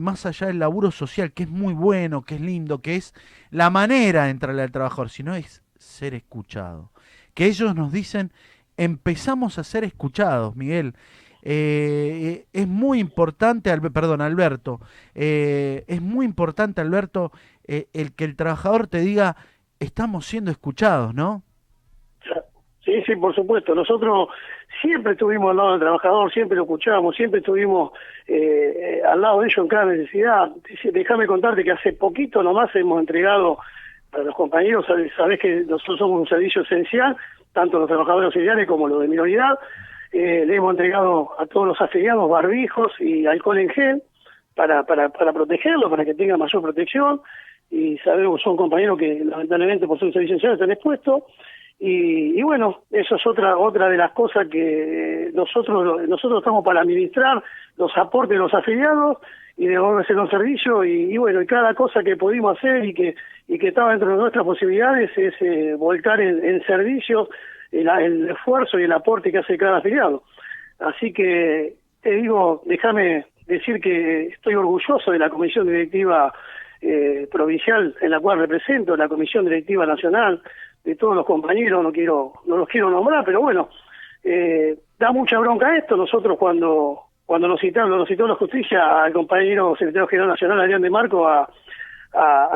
más 0.02 0.26
allá 0.26 0.48
del 0.48 0.60
laburo 0.60 0.92
social, 0.92 1.32
que 1.32 1.44
es 1.44 1.50
muy 1.50 1.74
bueno, 1.74 2.24
que 2.24 2.36
es 2.36 2.42
lindo, 2.42 2.82
que 2.82 2.98
es 2.98 3.14
la 3.50 3.70
manera 3.70 4.26
de 4.26 4.32
entrarle 4.32 4.62
al 4.62 4.72
trabajador, 4.72 5.10
sino 5.10 5.36
es 5.36 5.64
ser 5.84 6.14
escuchado. 6.14 6.92
Que 7.34 7.46
ellos 7.46 7.76
nos 7.76 7.92
dicen 7.92 8.32
empezamos 8.78 9.60
a 9.60 9.64
ser 9.64 9.84
escuchados, 9.84 10.56
Miguel. 10.56 10.94
Eh, 11.44 12.46
es 12.54 12.68
muy 12.68 13.00
importante, 13.00 13.70
perdón, 13.92 14.22
Alberto, 14.22 14.80
eh, 15.14 15.84
es 15.88 16.02
muy 16.02 16.26
importante, 16.26 16.80
Alberto, 16.80 17.32
eh, 17.68 17.88
el 17.94 18.16
que 18.16 18.24
el 18.24 18.36
trabajador 18.36 18.88
te 18.88 19.00
diga, 19.00 19.36
estamos 19.80 20.26
siendo 20.26 20.52
escuchados, 20.52 21.14
¿no? 21.14 21.44
Sí, 22.86 23.02
sí, 23.06 23.16
por 23.16 23.34
supuesto. 23.34 23.74
Nosotros 23.74 24.30
siempre 24.82 25.14
estuvimos 25.14 25.52
al 25.52 25.58
lado 25.58 25.72
del 25.72 25.80
trabajador, 25.80 26.32
siempre 26.34 26.58
lo 26.58 26.64
escuchábamos, 26.64 27.16
siempre 27.16 27.40
estuvimos 27.40 27.92
eh, 28.28 29.00
eh, 29.00 29.02
al 29.06 29.22
lado 29.22 29.40
de 29.40 29.48
ellos 29.48 29.58
en 29.58 29.68
cada 29.68 29.86
necesidad. 29.86 30.52
Déjame 30.92 31.26
contarte 31.26 31.64
que 31.64 31.72
hace 31.72 31.94
poquito 31.94 32.44
nomás 32.44 32.76
hemos 32.76 33.00
entregado 33.00 33.60
para 34.14 34.26
los 34.26 34.36
compañeros, 34.36 34.86
sabes, 35.18 35.40
que 35.40 35.66
nosotros 35.68 35.98
somos 35.98 36.22
un 36.22 36.28
servicio 36.28 36.62
esencial, 36.62 37.18
tanto 37.52 37.80
los 37.80 37.88
trabajadores 37.88 38.28
auxiliares 38.28 38.68
como 38.68 38.88
los 38.88 39.02
de 39.02 39.08
minoridad. 39.08 39.58
Eh, 40.12 40.46
le 40.46 40.56
hemos 40.56 40.72
entregado 40.72 41.32
a 41.40 41.48
todos 41.48 41.68
los 41.68 41.82
afiliados 41.82 42.30
barbijos 42.30 42.94
y 43.00 43.26
alcohol 43.26 43.58
en 43.58 43.70
gel 43.70 44.04
para, 44.56 44.84
para, 44.84 45.10
para 45.10 45.34
protegerlos, 45.34 45.90
para 45.90 46.06
que 46.06 46.14
tengan 46.14 46.40
mayor 46.40 46.62
protección. 46.62 47.22
Y 47.72 47.98
sabemos 48.00 48.38
que 48.38 48.44
son 48.44 48.56
compañeros 48.56 49.00
que 49.00 49.24
lamentablemente 49.26 49.88
por 49.88 49.96
un 50.04 50.14
servicio 50.14 50.36
esencial 50.36 50.54
están 50.54 50.72
expuestos. 50.72 51.24
Y, 51.80 52.40
y 52.40 52.44
bueno, 52.44 52.84
eso 52.92 53.16
es 53.16 53.26
otra 53.26 53.58
otra 53.58 53.90
de 53.90 53.98
las 53.98 54.12
cosas 54.12 54.48
que 54.48 55.32
nosotros 55.34 56.08
nosotros 56.08 56.40
estamos 56.40 56.64
para 56.64 56.82
administrar 56.82 57.44
los 57.78 57.92
aportes 57.98 58.38
de 58.38 58.44
los 58.44 58.54
afiliados 58.54 59.18
y 59.58 59.68
devolverse 59.68 60.14
los 60.14 60.30
servicios 60.30 60.86
y, 60.86 61.14
y 61.14 61.18
bueno, 61.18 61.42
y 61.42 61.46
cada 61.46 61.74
cosa 61.74 62.04
que 62.04 62.18
pudimos 62.18 62.58
hacer 62.58 62.86
y 62.86 62.94
que 62.94 63.16
y 63.48 63.60
que 63.60 63.68
estaba 63.70 63.92
dentro 63.92 64.10
de 64.10 64.18
nuestras 64.18 64.46
posibilidades 64.46 65.12
es 65.18 65.34
eh, 65.42 65.76
volcar 65.78 66.20
en, 66.22 66.44
en 66.44 66.64
servicios 66.64 67.30
el, 67.72 67.88
el 67.90 68.30
esfuerzo 68.30 68.80
y 68.80 68.84
el 68.84 68.92
aporte 68.92 69.32
que 69.32 69.40
hace 69.40 69.58
cada 69.58 69.78
afiliado. 69.78 70.24
Así 70.80 71.12
que 71.14 71.76
te 72.02 72.12
digo, 72.12 72.62
déjame 72.66 73.26
decir 73.48 73.80
que 73.80 74.28
estoy 74.28 74.56
orgulloso 74.56 75.12
de 75.12 75.20
la 75.20 75.30
comisión 75.30 75.68
directiva 75.68 76.34
eh, 76.82 77.28
provincial 77.32 77.96
en 78.02 78.10
la 78.12 78.20
cual 78.20 78.40
represento, 78.40 78.96
la 78.96 79.08
comisión 79.08 79.46
directiva 79.46 79.86
nacional, 79.86 80.42
de 80.84 80.96
todos 80.96 81.16
los 81.16 81.26
compañeros, 81.26 81.82
no 81.82 81.92
quiero, 81.92 82.34
no 82.46 82.58
los 82.58 82.68
quiero 82.68 82.90
nombrar, 82.90 83.24
pero 83.24 83.42
bueno, 83.42 83.70
eh, 84.24 84.78
da 85.00 85.12
mucha 85.12 85.40
bronca 85.40 85.78
esto. 85.78 85.96
Nosotros 85.96 86.38
cuando 86.38 87.04
cuando 87.34 87.48
nos 87.48 87.62
citaron, 87.62 87.90
nos 87.90 88.08
citó 88.08 88.28
la 88.28 88.36
justicia 88.36 89.06
al 89.06 89.12
compañero 89.12 89.76
secretario 89.76 90.06
general 90.06 90.30
nacional 90.30 90.62
Adrián 90.62 90.84
de 90.84 90.90
Marco 90.92 91.28
a, 91.28 91.50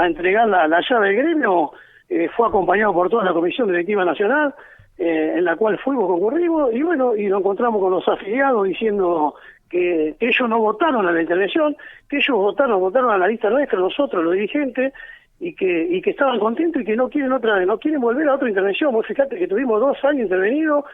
entregar 0.06 0.48
la, 0.48 0.68
la 0.68 0.82
llave 0.88 1.08
del 1.08 1.18
gremio, 1.18 1.72
eh, 2.08 2.30
fue 2.38 2.48
acompañado 2.48 2.94
por 2.94 3.10
toda 3.10 3.24
la 3.24 3.34
comisión 3.34 3.70
directiva 3.70 4.06
nacional, 4.06 4.54
eh, 5.00 5.34
en 5.38 5.46
la 5.46 5.56
cual 5.56 5.80
fuimos, 5.80 6.06
concurrimos, 6.06 6.72
y 6.76 6.84
bueno, 6.84 7.16
y 7.16 7.26
lo 7.28 7.40
encontramos 7.40 7.82
con 7.82 7.90
los 7.90 8.08
afiliados 8.08 8.68
diciendo 8.68 9.34
que, 9.68 10.16
ellos 10.20 10.48
no 10.48 10.60
votaron 10.60 11.08
a 11.08 11.12
la 11.12 11.22
intervención, 11.22 11.76
que 12.08 12.18
ellos 12.18 12.38
votaron, 12.38 12.80
votaron 12.80 13.10
a 13.10 13.18
la 13.18 13.28
lista 13.28 13.50
nuestra, 13.50 13.80
nosotros, 13.80 14.24
los 14.24 14.36
dirigentes, 14.36 14.94
y 15.40 15.56
que 15.56 15.88
y 15.90 16.04
que 16.04 16.12
estaban 16.12 16.38
contentos 16.38 16.84
y 16.84 16.86
que 16.86 16.96
no 16.96 17.10
quieren 17.10 17.32
otra 17.32 17.66
no 17.66 17.80
quieren 17.80 18.00
volver 18.00 18.30
a 18.30 18.36
otra 18.36 18.48
intervención. 18.48 18.94
Vos 18.94 19.08
fíjate 19.08 19.40
que 19.40 19.48
tuvimos 19.48 19.80
dos 19.80 19.98
años 20.04 20.26
intervenidos 20.26 20.86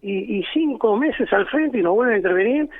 y 0.00 0.42
cinco 0.54 0.96
meses 0.96 1.30
al 1.34 1.46
frente 1.46 1.78
y 1.78 1.82
nos 1.82 1.94
vuelven 1.94 2.14
a 2.14 2.18
intervenir 2.18 2.70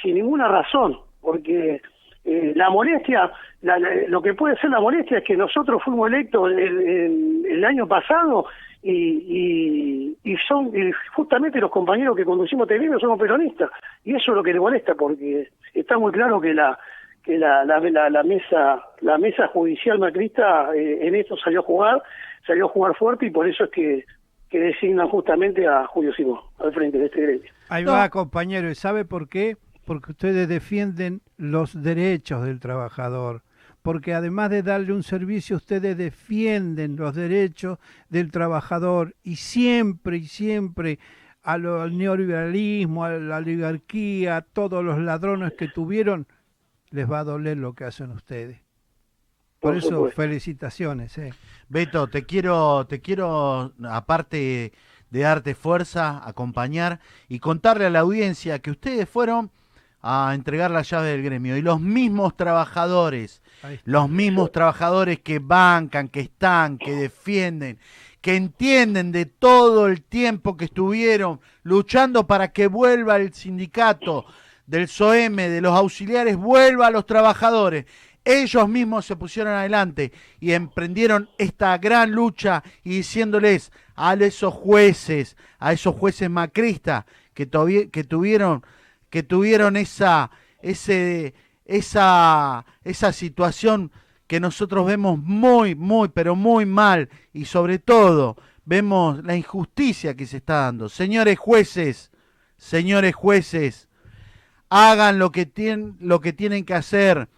sin 0.00 0.14
ninguna 0.14 0.48
razón 0.48 0.98
porque 1.20 1.80
eh, 2.24 2.52
la 2.54 2.70
molestia 2.70 3.30
la- 3.62 3.78
la- 3.78 4.08
lo 4.08 4.22
que 4.22 4.34
puede 4.34 4.56
ser 4.56 4.70
la 4.70 4.80
molestia 4.80 5.18
es 5.18 5.24
que 5.24 5.36
nosotros 5.36 5.82
fuimos 5.84 6.08
electos 6.08 6.50
el, 6.52 6.58
el- 6.80 7.46
el 7.46 7.64
año 7.64 7.86
pasado 7.86 8.46
y, 8.82 10.16
y, 10.24 10.32
y 10.32 10.36
son 10.48 10.70
y 10.76 10.90
justamente 11.14 11.60
los 11.60 11.70
compañeros 11.70 12.16
que 12.16 12.24
conducimos 12.24 12.66
Televisión 12.66 12.98
somos 13.00 13.18
peronistas 13.18 13.70
y 14.04 14.14
eso 14.14 14.32
es 14.32 14.36
lo 14.36 14.42
que 14.42 14.52
le 14.52 14.60
molesta 14.60 14.94
porque 14.94 15.48
está 15.74 15.98
muy 15.98 16.12
claro 16.12 16.40
que 16.40 16.54
la 16.54 16.78
que 17.24 17.38
la, 17.38 17.64
la, 17.64 17.78
la, 17.78 18.10
la 18.10 18.22
mesa 18.24 18.82
la 19.00 19.18
mesa 19.18 19.46
judicial 19.48 19.98
macrista 20.00 20.70
eh, 20.74 21.06
en 21.06 21.14
esto 21.14 21.36
salió 21.36 21.60
a 21.60 21.62
jugar 21.62 22.02
salió 22.46 22.66
a 22.66 22.68
jugar 22.68 22.96
fuerte 22.96 23.26
y 23.26 23.30
por 23.30 23.48
eso 23.48 23.64
es 23.64 23.70
que 23.70 24.04
que 24.50 24.58
designan 24.58 25.08
justamente 25.08 25.66
a 25.66 25.86
Julio 25.86 26.12
Simón 26.12 26.40
al 26.58 26.72
frente 26.74 26.98
de 26.98 27.06
este 27.06 27.22
gremio. 27.22 27.50
Ahí 27.70 27.84
va, 27.86 28.10
compañero. 28.10 28.68
¿Y 28.68 28.74
sabe 28.74 29.06
por 29.06 29.26
qué? 29.30 29.56
Porque 29.84 30.12
ustedes 30.12 30.48
defienden 30.48 31.22
los 31.36 31.82
derechos 31.82 32.44
del 32.44 32.60
trabajador. 32.60 33.42
Porque 33.82 34.14
además 34.14 34.50
de 34.50 34.62
darle 34.62 34.92
un 34.92 35.02
servicio, 35.02 35.56
ustedes 35.56 35.96
defienden 35.96 36.94
los 36.96 37.16
derechos 37.16 37.78
del 38.08 38.30
trabajador 38.30 39.16
y 39.24 39.36
siempre 39.36 40.18
y 40.18 40.26
siempre 40.28 41.00
a 41.42 41.58
lo- 41.58 41.82
al 41.82 41.98
neoliberalismo, 41.98 43.04
a 43.04 43.10
la 43.10 43.38
oligarquía, 43.38 44.36
a 44.36 44.42
todos 44.42 44.84
los 44.84 45.00
ladrones 45.00 45.54
que 45.58 45.66
tuvieron, 45.66 46.28
les 46.90 47.10
va 47.10 47.20
a 47.20 47.24
doler 47.24 47.56
lo 47.56 47.74
que 47.74 47.84
hacen 47.84 48.12
ustedes. 48.12 48.60
Por, 49.58 49.76
eso, 49.76 50.10
felicitaciones. 50.14 51.18
Eh. 51.18 51.32
Beto, 51.68 52.08
te 52.08 52.24
quiero, 52.24 52.86
te 52.86 53.00
quiero, 53.00 53.72
aparte 53.88 54.72
de 55.10 55.20
darte 55.20 55.54
fuerza, 55.54 56.26
acompañar 56.26 57.00
y 57.28 57.40
contarle 57.40 57.86
a 57.86 57.90
la 57.90 58.00
audiencia 58.00 58.60
que 58.60 58.70
ustedes 58.70 59.08
fueron 59.08 59.50
a 60.02 60.32
entregar 60.34 60.70
la 60.72 60.82
llave 60.82 61.10
del 61.10 61.22
gremio 61.22 61.56
y 61.56 61.62
los 61.62 61.80
mismos 61.80 62.36
trabajadores, 62.36 63.40
los 63.84 64.10
mismos 64.10 64.50
trabajadores 64.50 65.20
que 65.20 65.38
bancan, 65.38 66.08
que 66.08 66.20
están, 66.20 66.76
que 66.76 66.92
defienden, 66.92 67.78
que 68.20 68.34
entienden 68.34 69.12
de 69.12 69.26
todo 69.26 69.86
el 69.86 70.02
tiempo 70.02 70.56
que 70.56 70.64
estuvieron 70.64 71.40
luchando 71.62 72.26
para 72.26 72.52
que 72.52 72.66
vuelva 72.66 73.16
el 73.16 73.32
sindicato 73.32 74.26
del 74.66 74.88
SOM, 74.88 75.36
de 75.36 75.60
los 75.60 75.76
auxiliares, 75.76 76.36
vuelva 76.36 76.88
a 76.88 76.90
los 76.90 77.06
trabajadores. 77.06 77.86
Ellos 78.24 78.68
mismos 78.68 79.06
se 79.06 79.16
pusieron 79.16 79.52
adelante 79.52 80.12
y 80.40 80.52
emprendieron 80.52 81.28
esta 81.38 81.78
gran 81.78 82.10
lucha 82.10 82.62
y 82.82 82.90
diciéndoles 82.90 83.70
a 83.94 84.14
esos 84.14 84.54
jueces, 84.54 85.36
a 85.58 85.72
esos 85.72 85.94
jueces 85.94 86.30
macristas 86.30 87.04
que, 87.34 87.48
que 87.92 88.04
tuvieron 88.04 88.64
que 89.12 89.22
tuvieron 89.22 89.76
esa 89.76 90.30
ese 90.62 91.34
esa 91.66 92.64
esa 92.82 93.12
situación 93.12 93.92
que 94.26 94.40
nosotros 94.40 94.86
vemos 94.86 95.18
muy 95.18 95.74
muy 95.74 96.08
pero 96.08 96.34
muy 96.34 96.64
mal 96.64 97.10
y 97.34 97.44
sobre 97.44 97.78
todo 97.78 98.38
vemos 98.64 99.22
la 99.22 99.36
injusticia 99.36 100.16
que 100.16 100.26
se 100.26 100.38
está 100.38 100.62
dando. 100.62 100.88
Señores 100.88 101.38
jueces, 101.38 102.10
señores 102.56 103.14
jueces, 103.14 103.86
hagan 104.70 105.18
lo 105.18 105.30
que 105.30 105.46
lo 106.00 106.22
que 106.22 106.32
tienen 106.32 106.64
que 106.64 106.74
hacer 106.74 107.28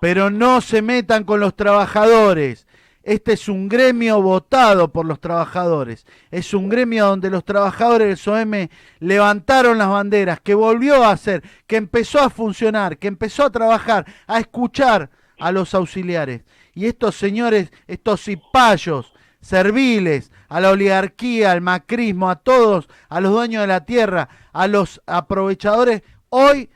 pero 0.00 0.30
no 0.30 0.62
se 0.62 0.80
metan 0.80 1.24
con 1.24 1.40
los 1.40 1.54
trabajadores. 1.54 2.66
Este 3.02 3.32
es 3.32 3.48
un 3.48 3.68
gremio 3.68 4.20
votado 4.20 4.92
por 4.92 5.06
los 5.06 5.20
trabajadores. 5.20 6.06
Es 6.30 6.52
un 6.52 6.68
gremio 6.68 7.06
donde 7.06 7.30
los 7.30 7.44
trabajadores 7.44 8.08
del 8.08 8.16
SOM 8.18 8.68
levantaron 8.98 9.78
las 9.78 9.88
banderas, 9.88 10.40
que 10.40 10.54
volvió 10.54 11.02
a 11.04 11.12
hacer, 11.12 11.42
que 11.66 11.76
empezó 11.76 12.20
a 12.20 12.30
funcionar, 12.30 12.98
que 12.98 13.08
empezó 13.08 13.44
a 13.44 13.50
trabajar, 13.50 14.06
a 14.26 14.38
escuchar 14.38 15.10
a 15.38 15.50
los 15.50 15.74
auxiliares. 15.74 16.42
Y 16.74 16.86
estos 16.86 17.16
señores, 17.16 17.72
estos 17.86 18.22
cipayos, 18.22 19.14
serviles, 19.40 20.30
a 20.48 20.60
la 20.60 20.70
oligarquía, 20.70 21.52
al 21.52 21.62
macrismo, 21.62 22.28
a 22.28 22.36
todos, 22.36 22.88
a 23.08 23.20
los 23.20 23.32
dueños 23.32 23.62
de 23.62 23.66
la 23.66 23.84
tierra, 23.86 24.28
a 24.52 24.66
los 24.66 25.00
aprovechadores, 25.06 26.02
hoy 26.28 26.70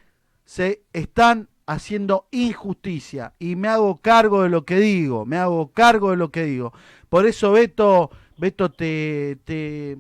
se 0.45 0.83
están 0.93 1.49
haciendo 1.67 2.27
injusticia 2.31 3.33
y 3.39 3.57
me 3.57 3.69
hago 3.69 3.97
cargo 3.99 4.43
de 4.43 4.51
lo 4.51 4.65
que 4.65 4.77
digo, 4.79 5.25
me 5.27 5.37
hago 5.39 5.69
cargo 5.73 6.11
de 6.11 6.17
lo 6.17 6.31
que 6.31 6.45
digo. 6.45 6.73
Por 7.09 7.27
eso, 7.27 7.53
Beto, 7.53 8.11
Beto, 8.37 8.71
te, 8.71 9.39
te, 9.45 9.99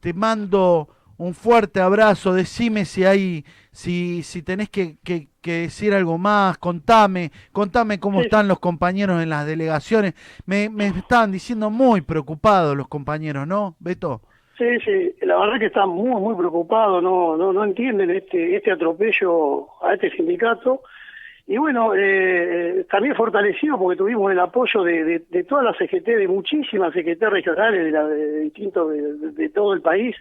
te 0.00 0.12
mando 0.14 0.88
un 1.16 1.34
fuerte 1.34 1.80
abrazo, 1.80 2.32
decime 2.32 2.84
si 2.84 3.04
hay, 3.04 3.44
si, 3.72 4.22
si 4.22 4.42
tenés 4.42 4.70
que, 4.70 4.98
que- 5.02 5.28
que 5.40 5.52
decir 5.62 5.94
algo 5.94 6.18
más, 6.18 6.58
contame, 6.58 7.32
contame 7.52 7.98
cómo 7.98 8.20
Sí. 8.20 8.24
están 8.26 8.48
los 8.48 8.58
compañeros 8.60 9.22
en 9.22 9.30
las 9.30 9.46
delegaciones. 9.46 10.14
Me, 10.46 10.68
me 10.68 10.88
estaban 10.88 11.32
diciendo 11.32 11.70
muy 11.70 12.02
preocupados 12.02 12.76
los 12.76 12.88
compañeros, 12.88 13.46
¿no, 13.46 13.76
Beto? 13.80 14.22
Sí, 14.58 15.14
la 15.22 15.38
verdad 15.38 15.60
que 15.60 15.66
están 15.66 15.88
muy, 15.88 16.20
muy 16.20 16.34
preocupados, 16.34 17.00
no, 17.00 17.36
no, 17.36 17.52
no 17.52 17.62
entienden 17.62 18.10
este, 18.10 18.56
este 18.56 18.72
atropello 18.72 19.68
a 19.80 19.94
este 19.94 20.10
sindicato. 20.10 20.82
Y 21.46 21.56
bueno, 21.58 21.92
eh, 21.94 22.84
también 22.90 23.14
fortalecido 23.14 23.78
porque 23.78 23.96
tuvimos 23.96 24.32
el 24.32 24.40
apoyo 24.40 24.82
de, 24.82 25.22
de, 25.30 25.44
todas 25.44 25.64
las 25.64 25.76
CGT, 25.78 26.06
de 26.06 26.26
muchísimas 26.26 26.92
CGT 26.92 27.22
regionales 27.22 27.84
de, 27.84 27.90
la, 27.92 28.04
de 28.04 28.40
distintos, 28.40 28.92
de, 28.92 29.48
todo 29.50 29.74
el 29.74 29.80
país, 29.80 30.16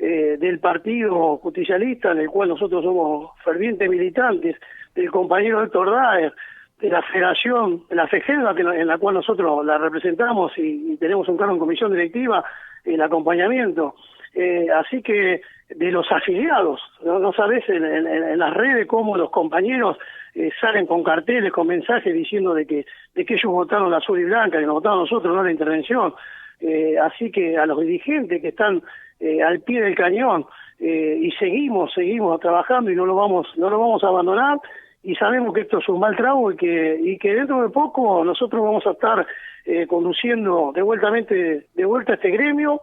eh, 0.00 0.36
del 0.38 0.58
Partido 0.58 1.36
Justicialista, 1.38 2.10
en 2.10 2.18
el 2.18 2.28
cual 2.28 2.48
nosotros 2.48 2.82
somos 2.82 3.30
fervientes 3.44 3.88
militantes, 3.88 4.56
del 4.96 5.12
compañero 5.12 5.62
Héctor 5.62 5.92
Daer, 5.92 6.34
de 6.80 6.90
la 6.90 7.02
Federación, 7.02 7.84
de 7.88 7.94
la 7.94 8.08
FEGELVA, 8.08 8.54
en 8.58 8.86
la 8.88 8.98
cual 8.98 9.14
nosotros 9.14 9.64
la 9.64 9.78
representamos 9.78 10.52
y, 10.58 10.92
y 10.92 10.96
tenemos 10.96 11.28
un 11.28 11.36
cargo 11.36 11.54
en 11.54 11.60
comisión 11.60 11.92
directiva, 11.92 12.44
el 12.86 13.02
acompañamiento, 13.02 13.94
Eh, 14.38 14.66
así 14.70 15.00
que 15.00 15.40
de 15.70 15.90
los 15.90 16.06
afiliados, 16.12 16.78
no, 17.02 17.18
no 17.18 17.32
sabes 17.32 17.66
en, 17.70 18.38
las 18.38 18.52
redes 18.52 18.86
cómo 18.86 19.16
los 19.16 19.30
compañeros 19.30 19.96
eh, 20.34 20.50
salen 20.60 20.84
con 20.86 21.02
carteles, 21.02 21.50
con 21.52 21.66
mensajes 21.66 22.12
diciendo 22.12 22.52
de 22.52 22.66
que 22.66 22.84
de 23.14 23.24
que 23.24 23.34
ellos 23.34 23.50
votaron 23.50 23.90
la 23.90 23.96
azul 23.96 24.20
y 24.20 24.24
blanca, 24.24 24.58
que 24.58 24.66
nos 24.66 24.74
votaron 24.74 25.00
nosotros, 25.00 25.34
no 25.34 25.42
la 25.42 25.50
intervención. 25.50 26.14
Eh, 26.60 26.96
así 26.98 27.30
que 27.30 27.56
a 27.56 27.66
los 27.66 27.80
dirigentes 27.80 28.40
que 28.40 28.48
están 28.48 28.82
eh, 29.20 29.42
al 29.42 29.60
pie 29.60 29.82
del 29.82 29.94
cañón 29.94 30.46
eh, 30.78 31.18
y 31.20 31.30
seguimos, 31.32 31.92
seguimos 31.94 32.38
trabajando 32.40 32.90
y 32.90 32.96
no 32.96 33.06
lo 33.06 33.14
vamos, 33.14 33.46
no 33.56 33.70
lo 33.70 33.78
vamos 33.78 34.04
a 34.04 34.08
abandonar 34.08 34.58
y 35.06 35.14
sabemos 35.14 35.54
que 35.54 35.62
esto 35.62 35.78
es 35.78 35.88
un 35.88 36.00
mal 36.00 36.16
trago 36.16 36.50
y 36.50 36.56
que 36.56 36.98
y 37.00 37.16
que 37.18 37.34
dentro 37.34 37.62
de 37.62 37.68
poco 37.68 38.24
nosotros 38.24 38.62
vamos 38.62 38.86
a 38.86 38.90
estar 38.90 39.26
eh, 39.64 39.86
conduciendo 39.86 40.72
de 40.74 40.82
vuelta 40.82 41.10
de 41.10 41.84
vuelta 41.84 42.14
este 42.14 42.30
gremio 42.30 42.80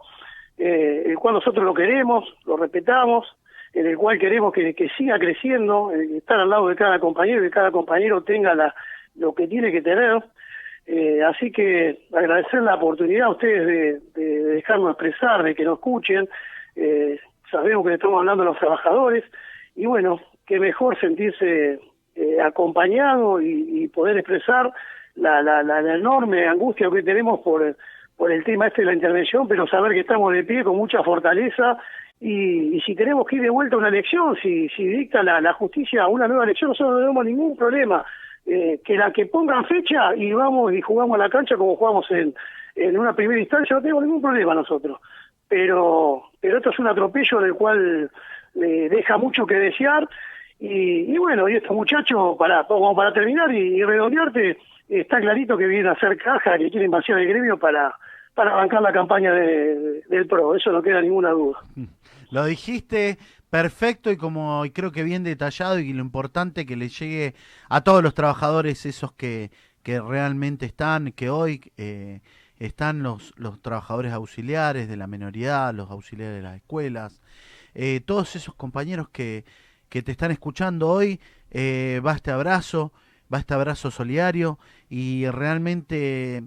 eh, 0.58 1.02
el 1.06 1.18
cual 1.18 1.34
nosotros 1.34 1.64
lo 1.64 1.74
queremos, 1.74 2.24
lo 2.46 2.56
respetamos, 2.56 3.26
en 3.72 3.86
el 3.86 3.96
cual 3.96 4.18
queremos 4.18 4.52
que, 4.52 4.74
que 4.74 4.88
siga 4.90 5.18
creciendo, 5.18 5.92
eh, 5.92 6.18
estar 6.18 6.38
al 6.38 6.48
lado 6.48 6.68
de 6.68 6.76
cada 6.76 6.98
compañero 6.98 7.42
y 7.42 7.46
que 7.46 7.54
cada 7.54 7.72
compañero 7.72 8.22
tenga 8.22 8.54
la, 8.54 8.74
lo 9.16 9.34
que 9.34 9.48
tiene 9.48 9.72
que 9.72 9.82
tener. 9.82 10.22
Eh, 10.86 11.22
así 11.22 11.50
que 11.50 12.02
agradecer 12.12 12.62
la 12.62 12.76
oportunidad 12.76 13.28
a 13.28 13.30
ustedes 13.30 13.66
de, 13.66 14.22
de 14.22 14.44
dejarnos 14.44 14.90
expresar, 14.90 15.42
de 15.42 15.54
que 15.54 15.64
nos 15.64 15.78
escuchen. 15.78 16.28
Eh, 16.76 17.18
sabemos 17.50 17.82
que 17.84 17.90
le 17.90 17.94
estamos 17.96 18.18
hablando 18.18 18.42
a 18.42 18.46
los 18.46 18.58
trabajadores 18.58 19.24
y 19.74 19.86
bueno, 19.86 20.20
que 20.46 20.60
mejor 20.60 20.98
sentirse 21.00 21.80
eh, 22.16 22.40
acompañado 22.40 23.40
y, 23.40 23.82
y 23.82 23.88
poder 23.88 24.18
expresar 24.18 24.72
la, 25.16 25.42
la, 25.42 25.62
la, 25.62 25.94
enorme 25.94 26.46
angustia 26.46 26.90
que 26.90 27.02
tenemos 27.02 27.40
por, 27.40 27.76
por 28.16 28.32
el 28.32 28.44
tema 28.44 28.68
este 28.68 28.82
de 28.82 28.86
la 28.86 28.94
intervención, 28.94 29.46
pero 29.48 29.66
saber 29.66 29.92
que 29.92 30.00
estamos 30.00 30.32
de 30.32 30.44
pie 30.44 30.64
con 30.64 30.76
mucha 30.76 31.02
fortaleza 31.02 31.76
y, 32.20 32.80
si 32.84 32.94
tenemos 32.94 33.26
que 33.26 33.36
ir 33.36 33.42
de 33.42 33.50
vuelta 33.50 33.76
a 33.76 33.78
una 33.78 33.88
elección, 33.88 34.36
si, 34.42 34.68
si 34.70 34.86
dicta 34.86 35.22
la, 35.22 35.40
la 35.40 35.52
justicia 35.52 36.06
una 36.06 36.28
nueva 36.28 36.44
elección, 36.44 36.70
nosotros 36.70 36.94
no 36.94 37.00
tenemos 37.00 37.24
ningún 37.24 37.56
problema. 37.56 38.04
Eh, 38.46 38.80
que 38.84 38.96
la 38.96 39.10
que 39.10 39.24
pongan 39.24 39.64
fecha 39.64 40.14
y 40.14 40.30
vamos 40.34 40.74
y 40.74 40.82
jugamos 40.82 41.14
a 41.14 41.22
la 41.22 41.30
cancha 41.30 41.56
como 41.56 41.76
jugamos 41.76 42.10
en, 42.10 42.34
en 42.76 42.98
una 42.98 43.14
primera 43.14 43.40
instancia, 43.40 43.74
no 43.74 43.80
tenemos 43.80 44.04
ningún 44.04 44.20
problema 44.20 44.54
nosotros. 44.54 45.00
Pero, 45.48 46.24
pero 46.40 46.58
esto 46.58 46.70
es 46.70 46.78
un 46.78 46.86
atropello 46.86 47.40
del 47.40 47.54
cual 47.54 48.10
eh, 48.56 48.88
deja 48.90 49.16
mucho 49.16 49.46
que 49.46 49.54
desear 49.54 50.06
y, 50.68 51.18
bueno, 51.18 51.48
y 51.48 51.56
estos 51.56 51.72
muchachos, 51.76 52.36
para, 52.38 52.66
como 52.66 52.94
para 52.94 53.12
terminar 53.12 53.52
y, 53.54 53.76
y 53.76 53.82
redondearte, 53.84 54.56
está 54.88 55.20
clarito 55.20 55.56
que 55.56 55.66
vienen 55.66 55.88
a 55.88 55.92
hacer 55.92 56.16
caja, 56.18 56.58
que 56.58 56.70
quieren 56.70 56.90
vaciar 56.90 57.18
el 57.18 57.28
gremio 57.28 57.58
para, 57.58 57.94
para 58.34 58.54
bancar 58.54 58.82
la 58.82 58.92
campaña 58.92 59.32
de- 59.32 60.02
del 60.08 60.26
PRO, 60.26 60.54
eso 60.56 60.70
no 60.72 60.82
queda 60.82 61.00
ninguna 61.00 61.30
duda. 61.30 61.58
Lo 62.30 62.44
dijiste 62.46 63.18
perfecto 63.50 64.10
y 64.10 64.16
como 64.16 64.64
y 64.64 64.70
creo 64.70 64.90
que 64.90 65.04
bien 65.04 65.22
detallado 65.22 65.78
y 65.78 65.92
lo 65.92 66.00
importante 66.02 66.66
que 66.66 66.76
le 66.76 66.88
llegue 66.88 67.34
a 67.68 67.82
todos 67.82 68.02
los 68.02 68.14
trabajadores 68.14 68.84
esos 68.86 69.12
que, 69.12 69.50
que 69.82 70.00
realmente 70.00 70.66
están, 70.66 71.12
que 71.12 71.30
hoy 71.30 71.60
eh, 71.76 72.20
están 72.58 73.02
los, 73.02 73.32
los 73.36 73.60
trabajadores 73.62 74.12
auxiliares 74.12 74.88
de 74.88 74.96
la 74.96 75.06
menoridad, 75.06 75.72
los 75.74 75.90
auxiliares 75.90 76.36
de 76.36 76.42
las 76.42 76.56
escuelas, 76.56 77.20
eh, 77.74 78.00
todos 78.04 78.34
esos 78.34 78.54
compañeros 78.54 79.08
que, 79.10 79.44
que 79.94 80.02
te 80.02 80.10
están 80.10 80.32
escuchando 80.32 80.88
hoy, 80.88 81.20
eh, 81.52 82.02
va 82.04 82.14
este 82.14 82.32
abrazo, 82.32 82.92
va 83.32 83.38
este 83.38 83.54
abrazo 83.54 83.92
solidario 83.92 84.58
y 84.90 85.28
realmente 85.28 86.42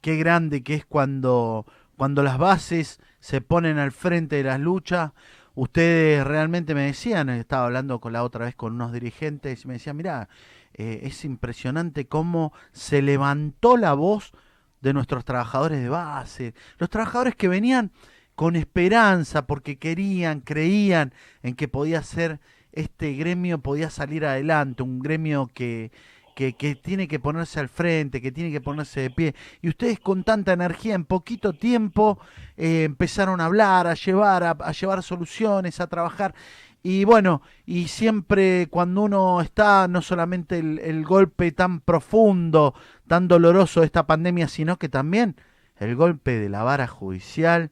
qué 0.00 0.16
grande 0.16 0.64
que 0.64 0.74
es 0.74 0.84
cuando, 0.84 1.64
cuando 1.96 2.24
las 2.24 2.38
bases 2.38 2.98
se 3.20 3.40
ponen 3.40 3.78
al 3.78 3.92
frente 3.92 4.34
de 4.34 4.42
las 4.42 4.58
luchas. 4.58 5.12
Ustedes 5.54 6.26
realmente 6.26 6.74
me 6.74 6.86
decían, 6.86 7.28
estaba 7.28 7.66
hablando 7.66 8.00
con 8.00 8.12
la 8.12 8.24
otra 8.24 8.46
vez 8.46 8.56
con 8.56 8.72
unos 8.72 8.92
dirigentes 8.92 9.64
y 9.64 9.68
me 9.68 9.74
decían, 9.74 9.96
mira, 9.96 10.28
es 10.72 11.24
impresionante 11.24 12.08
cómo 12.08 12.52
se 12.72 13.00
levantó 13.00 13.76
la 13.76 13.92
voz 13.92 14.32
de 14.80 14.92
nuestros 14.92 15.24
trabajadores 15.24 15.80
de 15.80 15.88
base, 15.88 16.52
los 16.78 16.90
trabajadores 16.90 17.36
que 17.36 17.46
venían 17.46 17.92
con 18.34 18.56
esperanza 18.56 19.46
porque 19.46 19.78
querían, 19.78 20.40
creían 20.40 21.14
en 21.44 21.54
que 21.54 21.68
podía 21.68 22.02
ser 22.02 22.40
este 22.80 23.14
gremio, 23.14 23.58
podía 23.58 23.90
salir 23.90 24.24
adelante, 24.24 24.82
un 24.82 25.00
gremio 25.00 25.50
que, 25.52 25.90
que, 26.34 26.52
tiene 26.76 27.08
que 27.08 27.18
ponerse 27.18 27.58
al 27.58 27.68
frente, 27.68 28.22
que 28.22 28.30
tiene 28.30 28.52
que 28.52 28.60
ponerse 28.60 29.00
de 29.00 29.10
pie. 29.10 29.34
Y 29.60 29.68
ustedes 29.68 29.98
con 29.98 30.22
tanta 30.22 30.52
energía, 30.52 30.94
en 30.94 31.04
poquito 31.04 31.52
tiempo, 31.52 32.20
eh, 32.56 32.84
empezaron 32.84 33.40
a 33.40 33.46
hablar, 33.46 33.86
a 33.86 33.94
llevar, 33.94 34.44
a, 34.44 34.50
a 34.50 34.72
llevar 34.72 35.02
soluciones, 35.02 35.80
a 35.80 35.88
trabajar. 35.88 36.34
Y 36.82 37.04
bueno, 37.04 37.42
y 37.66 37.88
siempre 37.88 38.68
cuando 38.70 39.02
uno 39.02 39.40
está, 39.40 39.88
no 39.88 40.00
solamente 40.00 40.58
el, 40.58 40.78
el 40.78 41.04
golpe 41.04 41.50
tan 41.50 41.80
profundo, 41.80 42.74
tan 43.08 43.26
doloroso 43.26 43.80
de 43.80 43.86
esta 43.86 44.06
pandemia, 44.06 44.46
sino 44.46 44.78
que 44.78 44.88
también 44.88 45.36
el 45.76 45.96
golpe 45.96 46.38
de 46.38 46.48
la 46.48 46.62
vara 46.62 46.86
judicial 46.86 47.70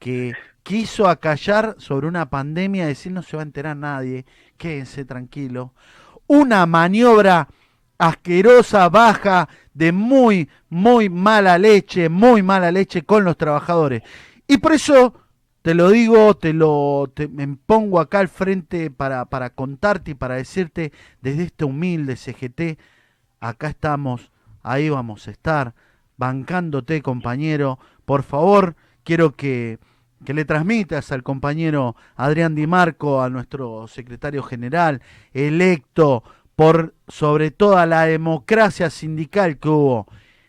que 0.00 0.34
quiso 0.64 1.06
acallar 1.08 1.76
sobre 1.78 2.08
una 2.08 2.28
pandemia, 2.28 2.86
decir 2.86 3.12
no 3.12 3.22
se 3.22 3.36
va 3.36 3.42
a 3.42 3.46
enterar 3.46 3.76
nadie, 3.76 4.26
quédense 4.56 5.04
tranquilo. 5.04 5.74
Una 6.26 6.66
maniobra 6.66 7.48
asquerosa, 7.98 8.88
baja, 8.88 9.48
de 9.74 9.92
muy, 9.92 10.48
muy 10.70 11.08
mala 11.10 11.58
leche, 11.58 12.08
muy 12.08 12.42
mala 12.42 12.72
leche 12.72 13.02
con 13.02 13.24
los 13.24 13.36
trabajadores. 13.36 14.02
Y 14.48 14.58
por 14.58 14.72
eso 14.72 15.14
te 15.62 15.74
lo 15.74 15.90
digo, 15.90 16.34
te 16.36 16.52
lo 16.52 17.12
me 17.30 17.46
pongo 17.56 18.00
acá 18.00 18.20
al 18.20 18.28
frente 18.28 18.90
para, 18.90 19.26
para 19.26 19.50
contarte 19.50 20.12
y 20.12 20.14
para 20.14 20.36
decirte 20.36 20.92
desde 21.20 21.44
este 21.44 21.64
humilde 21.64 22.16
CGT, 22.16 22.78
acá 23.40 23.68
estamos, 23.68 24.32
ahí 24.62 24.88
vamos 24.88 25.28
a 25.28 25.30
estar, 25.30 25.74
bancándote 26.16 27.02
compañero, 27.02 27.78
por 28.06 28.22
favor, 28.22 28.76
quiero 29.04 29.36
que, 29.36 29.78
que 30.24 30.34
le 30.34 30.44
transmitas 30.44 31.12
al 31.12 31.22
compañero 31.22 31.96
Adrián 32.16 32.54
Di 32.54 32.66
Marco, 32.66 33.22
a 33.22 33.30
nuestro 33.30 33.86
secretario 33.86 34.42
general, 34.42 35.02
electo 35.32 36.24
por 36.56 36.94
sobre 37.08 37.50
toda 37.50 37.86
la 37.86 38.06
democracia 38.06 38.90
sindical 38.90 39.58
que 39.58 39.68
hubo 39.68 40.06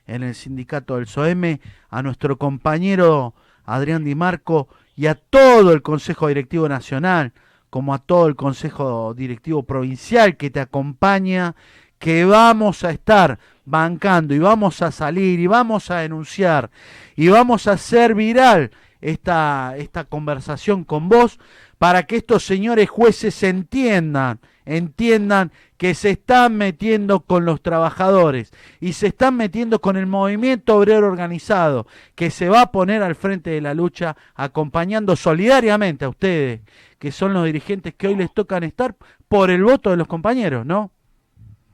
en 0.08 0.24
el 0.24 0.36
sindicato 0.36 0.96
del 0.96 1.08
SOEM, 1.08 1.60
a 1.90 2.02
nuestro 2.04 2.38
compañero 2.38 3.34
Adrián 3.66 4.04
Di 4.04 4.16
Marco 4.16 4.70
y 4.96 5.08
a 5.08 5.16
todo 5.16 5.72
el 5.74 5.82
Consejo 5.82 6.28
Directivo 6.28 6.70
Nacional, 6.70 7.34
como 7.70 7.94
a 7.94 8.00
todo 8.00 8.28
el 8.28 8.36
Consejo 8.36 9.14
Directivo 9.14 9.64
Provincial 9.64 10.38
que 10.38 10.50
te 10.50 10.60
acompaña, 10.60 11.56
que 12.00 12.24
vamos 12.26 12.84
a 12.84 12.92
estar 12.92 13.40
bancando 13.66 14.36
y 14.36 14.40
vamos 14.40 14.82
a 14.82 14.92
salir 14.92 15.40
y 15.40 15.48
vamos 15.48 15.90
a 15.90 16.00
denunciar 16.00 16.70
y 17.16 17.30
vamos 17.30 17.68
a 17.68 17.74
hacer 17.74 18.14
viral 18.14 18.72
esta, 19.06 19.76
esta 19.78 20.06
conversación 20.06 20.84
con 20.84 21.10
vos 21.10 21.40
para 21.78 22.04
que 22.04 22.16
estos 22.16 22.44
señores 22.44 22.90
jueces 22.90 23.44
entiendan, 23.44 24.40
entiendan 24.66 25.52
que 25.78 25.94
se 25.94 26.10
están 26.10 26.58
metiendo 26.58 27.20
con 27.20 27.46
los 27.46 27.62
trabajadores 27.62 28.52
y 28.82 28.94
se 28.94 29.08
están 29.08 29.38
metiendo 29.38 29.80
con 29.80 29.96
el 29.96 30.08
movimiento 30.08 30.78
obrero 30.78 31.06
organizado 31.06 31.86
que 32.16 32.32
se 32.32 32.50
va 32.50 32.62
a 32.62 32.72
poner 32.72 33.04
al 33.04 33.14
frente 33.14 33.52
de 33.52 33.62
la 33.62 33.76
lucha 33.76 34.16
acompañando 34.34 35.16
solidariamente 35.16 36.06
a 36.06 36.10
ustedes, 36.10 36.62
que 36.98 37.12
son 37.12 37.34
los 37.34 37.46
dirigentes 37.46 37.94
que 37.94 38.08
hoy 38.08 38.16
les 38.16 38.34
tocan 38.34 38.64
estar 38.64 38.96
por 39.28 39.52
el 39.52 39.64
voto 39.64 39.92
de 39.92 39.98
los 39.98 40.08
compañeros, 40.08 40.66
¿no? 40.66 40.90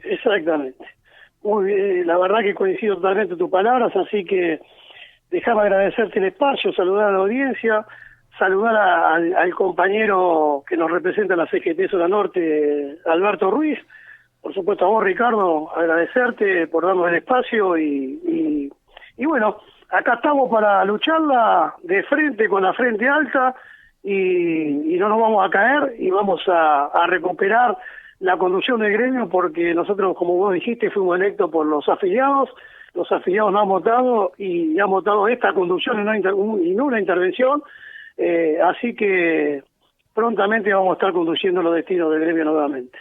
Exactamente. 0.04 0.84
Muy 1.44 1.66
bien, 1.66 2.08
la 2.08 2.18
verdad 2.18 2.42
que 2.42 2.54
coincido 2.54 2.96
totalmente 2.96 3.34
en 3.34 3.40
tus 3.40 3.50
palabras, 3.50 3.96
así 3.96 4.26
que 4.26 4.60
déjame 5.32 5.62
agradecerte 5.62 6.20
el 6.20 6.26
espacio, 6.26 6.74
saludar 6.74 7.08
a 7.08 7.12
la 7.14 7.20
audiencia, 7.20 7.86
saludar 8.38 8.76
al, 8.76 9.56
compañero 9.56 10.64
que 10.68 10.78
nos 10.78 10.92
representa 10.92 11.34
en 11.34 11.40
la 11.40 11.48
CGT 11.48 11.90
Zona 11.90 12.08
Norte, 12.08 12.98
Alberto 13.06 13.50
Ruiz, 13.50 13.80
por 14.42 14.54
supuesto 14.54 14.86
a 14.86 14.90
vos 14.90 15.04
Ricardo, 15.04 15.72
agradecerte 15.76 16.68
por 16.68 16.86
darnos 16.86 17.10
el 17.10 17.16
espacio 17.16 17.78
y, 17.78 18.70
y, 19.18 19.26
bueno, 19.26 19.58
acá 19.90 20.16
estamos 20.16 20.50
para 20.50 20.84
lucharla 20.84 21.76
de 21.84 22.04
frente 22.04 22.50
con 22.50 22.64
la 22.64 22.74
frente 22.74 23.08
alta 23.08 23.56
y, 24.04 24.98
no 24.98 25.10
nos 25.10 25.20
vamos 25.20 25.46
a 25.46 25.50
caer 25.50 25.96
y 25.98 26.12
vamos 26.12 26.42
a 26.48 27.06
recuperar 27.08 27.78
la 28.20 28.38
conducción 28.38 28.80
del 28.80 28.94
gremio 28.94 29.28
porque 29.30 29.74
nosotros, 29.74 30.16
como 30.16 30.36
vos 30.36 30.54
dijiste, 30.54 30.92
fuimos 30.92 31.20
electos 31.20 31.50
por 31.50 31.66
los 31.66 31.88
afiliados, 31.90 32.50
los 32.94 33.12
afiliados 33.12 33.52
nos 33.52 33.62
han 33.64 33.70
votado 33.70 34.32
y 34.38 34.80
han 34.80 34.90
votado 34.90 35.28
esta 35.28 35.54
conducción 35.54 36.00
y 36.02 36.04
no, 36.04 36.16
inter- 36.16 36.34
un- 36.34 36.66
y 36.66 36.72
no 36.72 36.86
una 36.86 37.00
intervención, 37.00 37.64
eh, 38.18 38.58
así 38.64 38.94
que 38.96 39.64
prontamente 40.14 40.74
vamos 40.74 40.92
a 40.92 40.94
estar 40.94 41.14
conduciendo 41.14 41.62
los 41.62 41.74
destinos 41.74 42.12
del 42.12 42.22
gremio 42.22 42.46
nuevamente. 42.46 42.98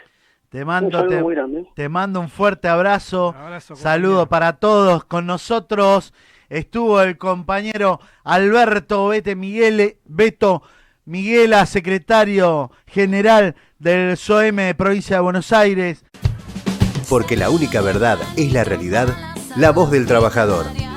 Te 0.48 0.62
Un 0.62 0.66
mando, 0.66 0.98
saludo 0.98 1.16
te, 1.16 1.22
muy 1.22 1.34
grande. 1.34 1.66
te 1.74 1.88
mando 1.88 2.20
un 2.20 2.28
fuerte 2.28 2.68
abrazo. 2.68 3.34
Abrazo, 3.38 3.76
Saludo 3.76 4.26
para 4.28 4.54
todos. 4.54 5.04
Con 5.04 5.26
nosotros 5.26 6.12
estuvo 6.48 7.00
el 7.02 7.18
compañero 7.18 8.00
Alberto 8.24 9.08
Bete 9.08 9.36
Miguel 9.36 9.96
Beto 10.04 10.62
Miguela, 11.04 11.66
secretario 11.66 12.70
general 12.86 13.54
del 13.78 14.16
SOEM 14.16 14.56
de 14.56 14.74
Provincia 14.74 15.16
de 15.16 15.22
Buenos 15.22 15.52
Aires. 15.52 16.04
Porque 17.08 17.36
la 17.36 17.50
única 17.50 17.80
verdad 17.80 18.18
es 18.36 18.52
la 18.52 18.62
realidad, 18.64 19.06
la 19.56 19.72
voz 19.72 19.90
del 19.90 20.06
trabajador. 20.06 20.89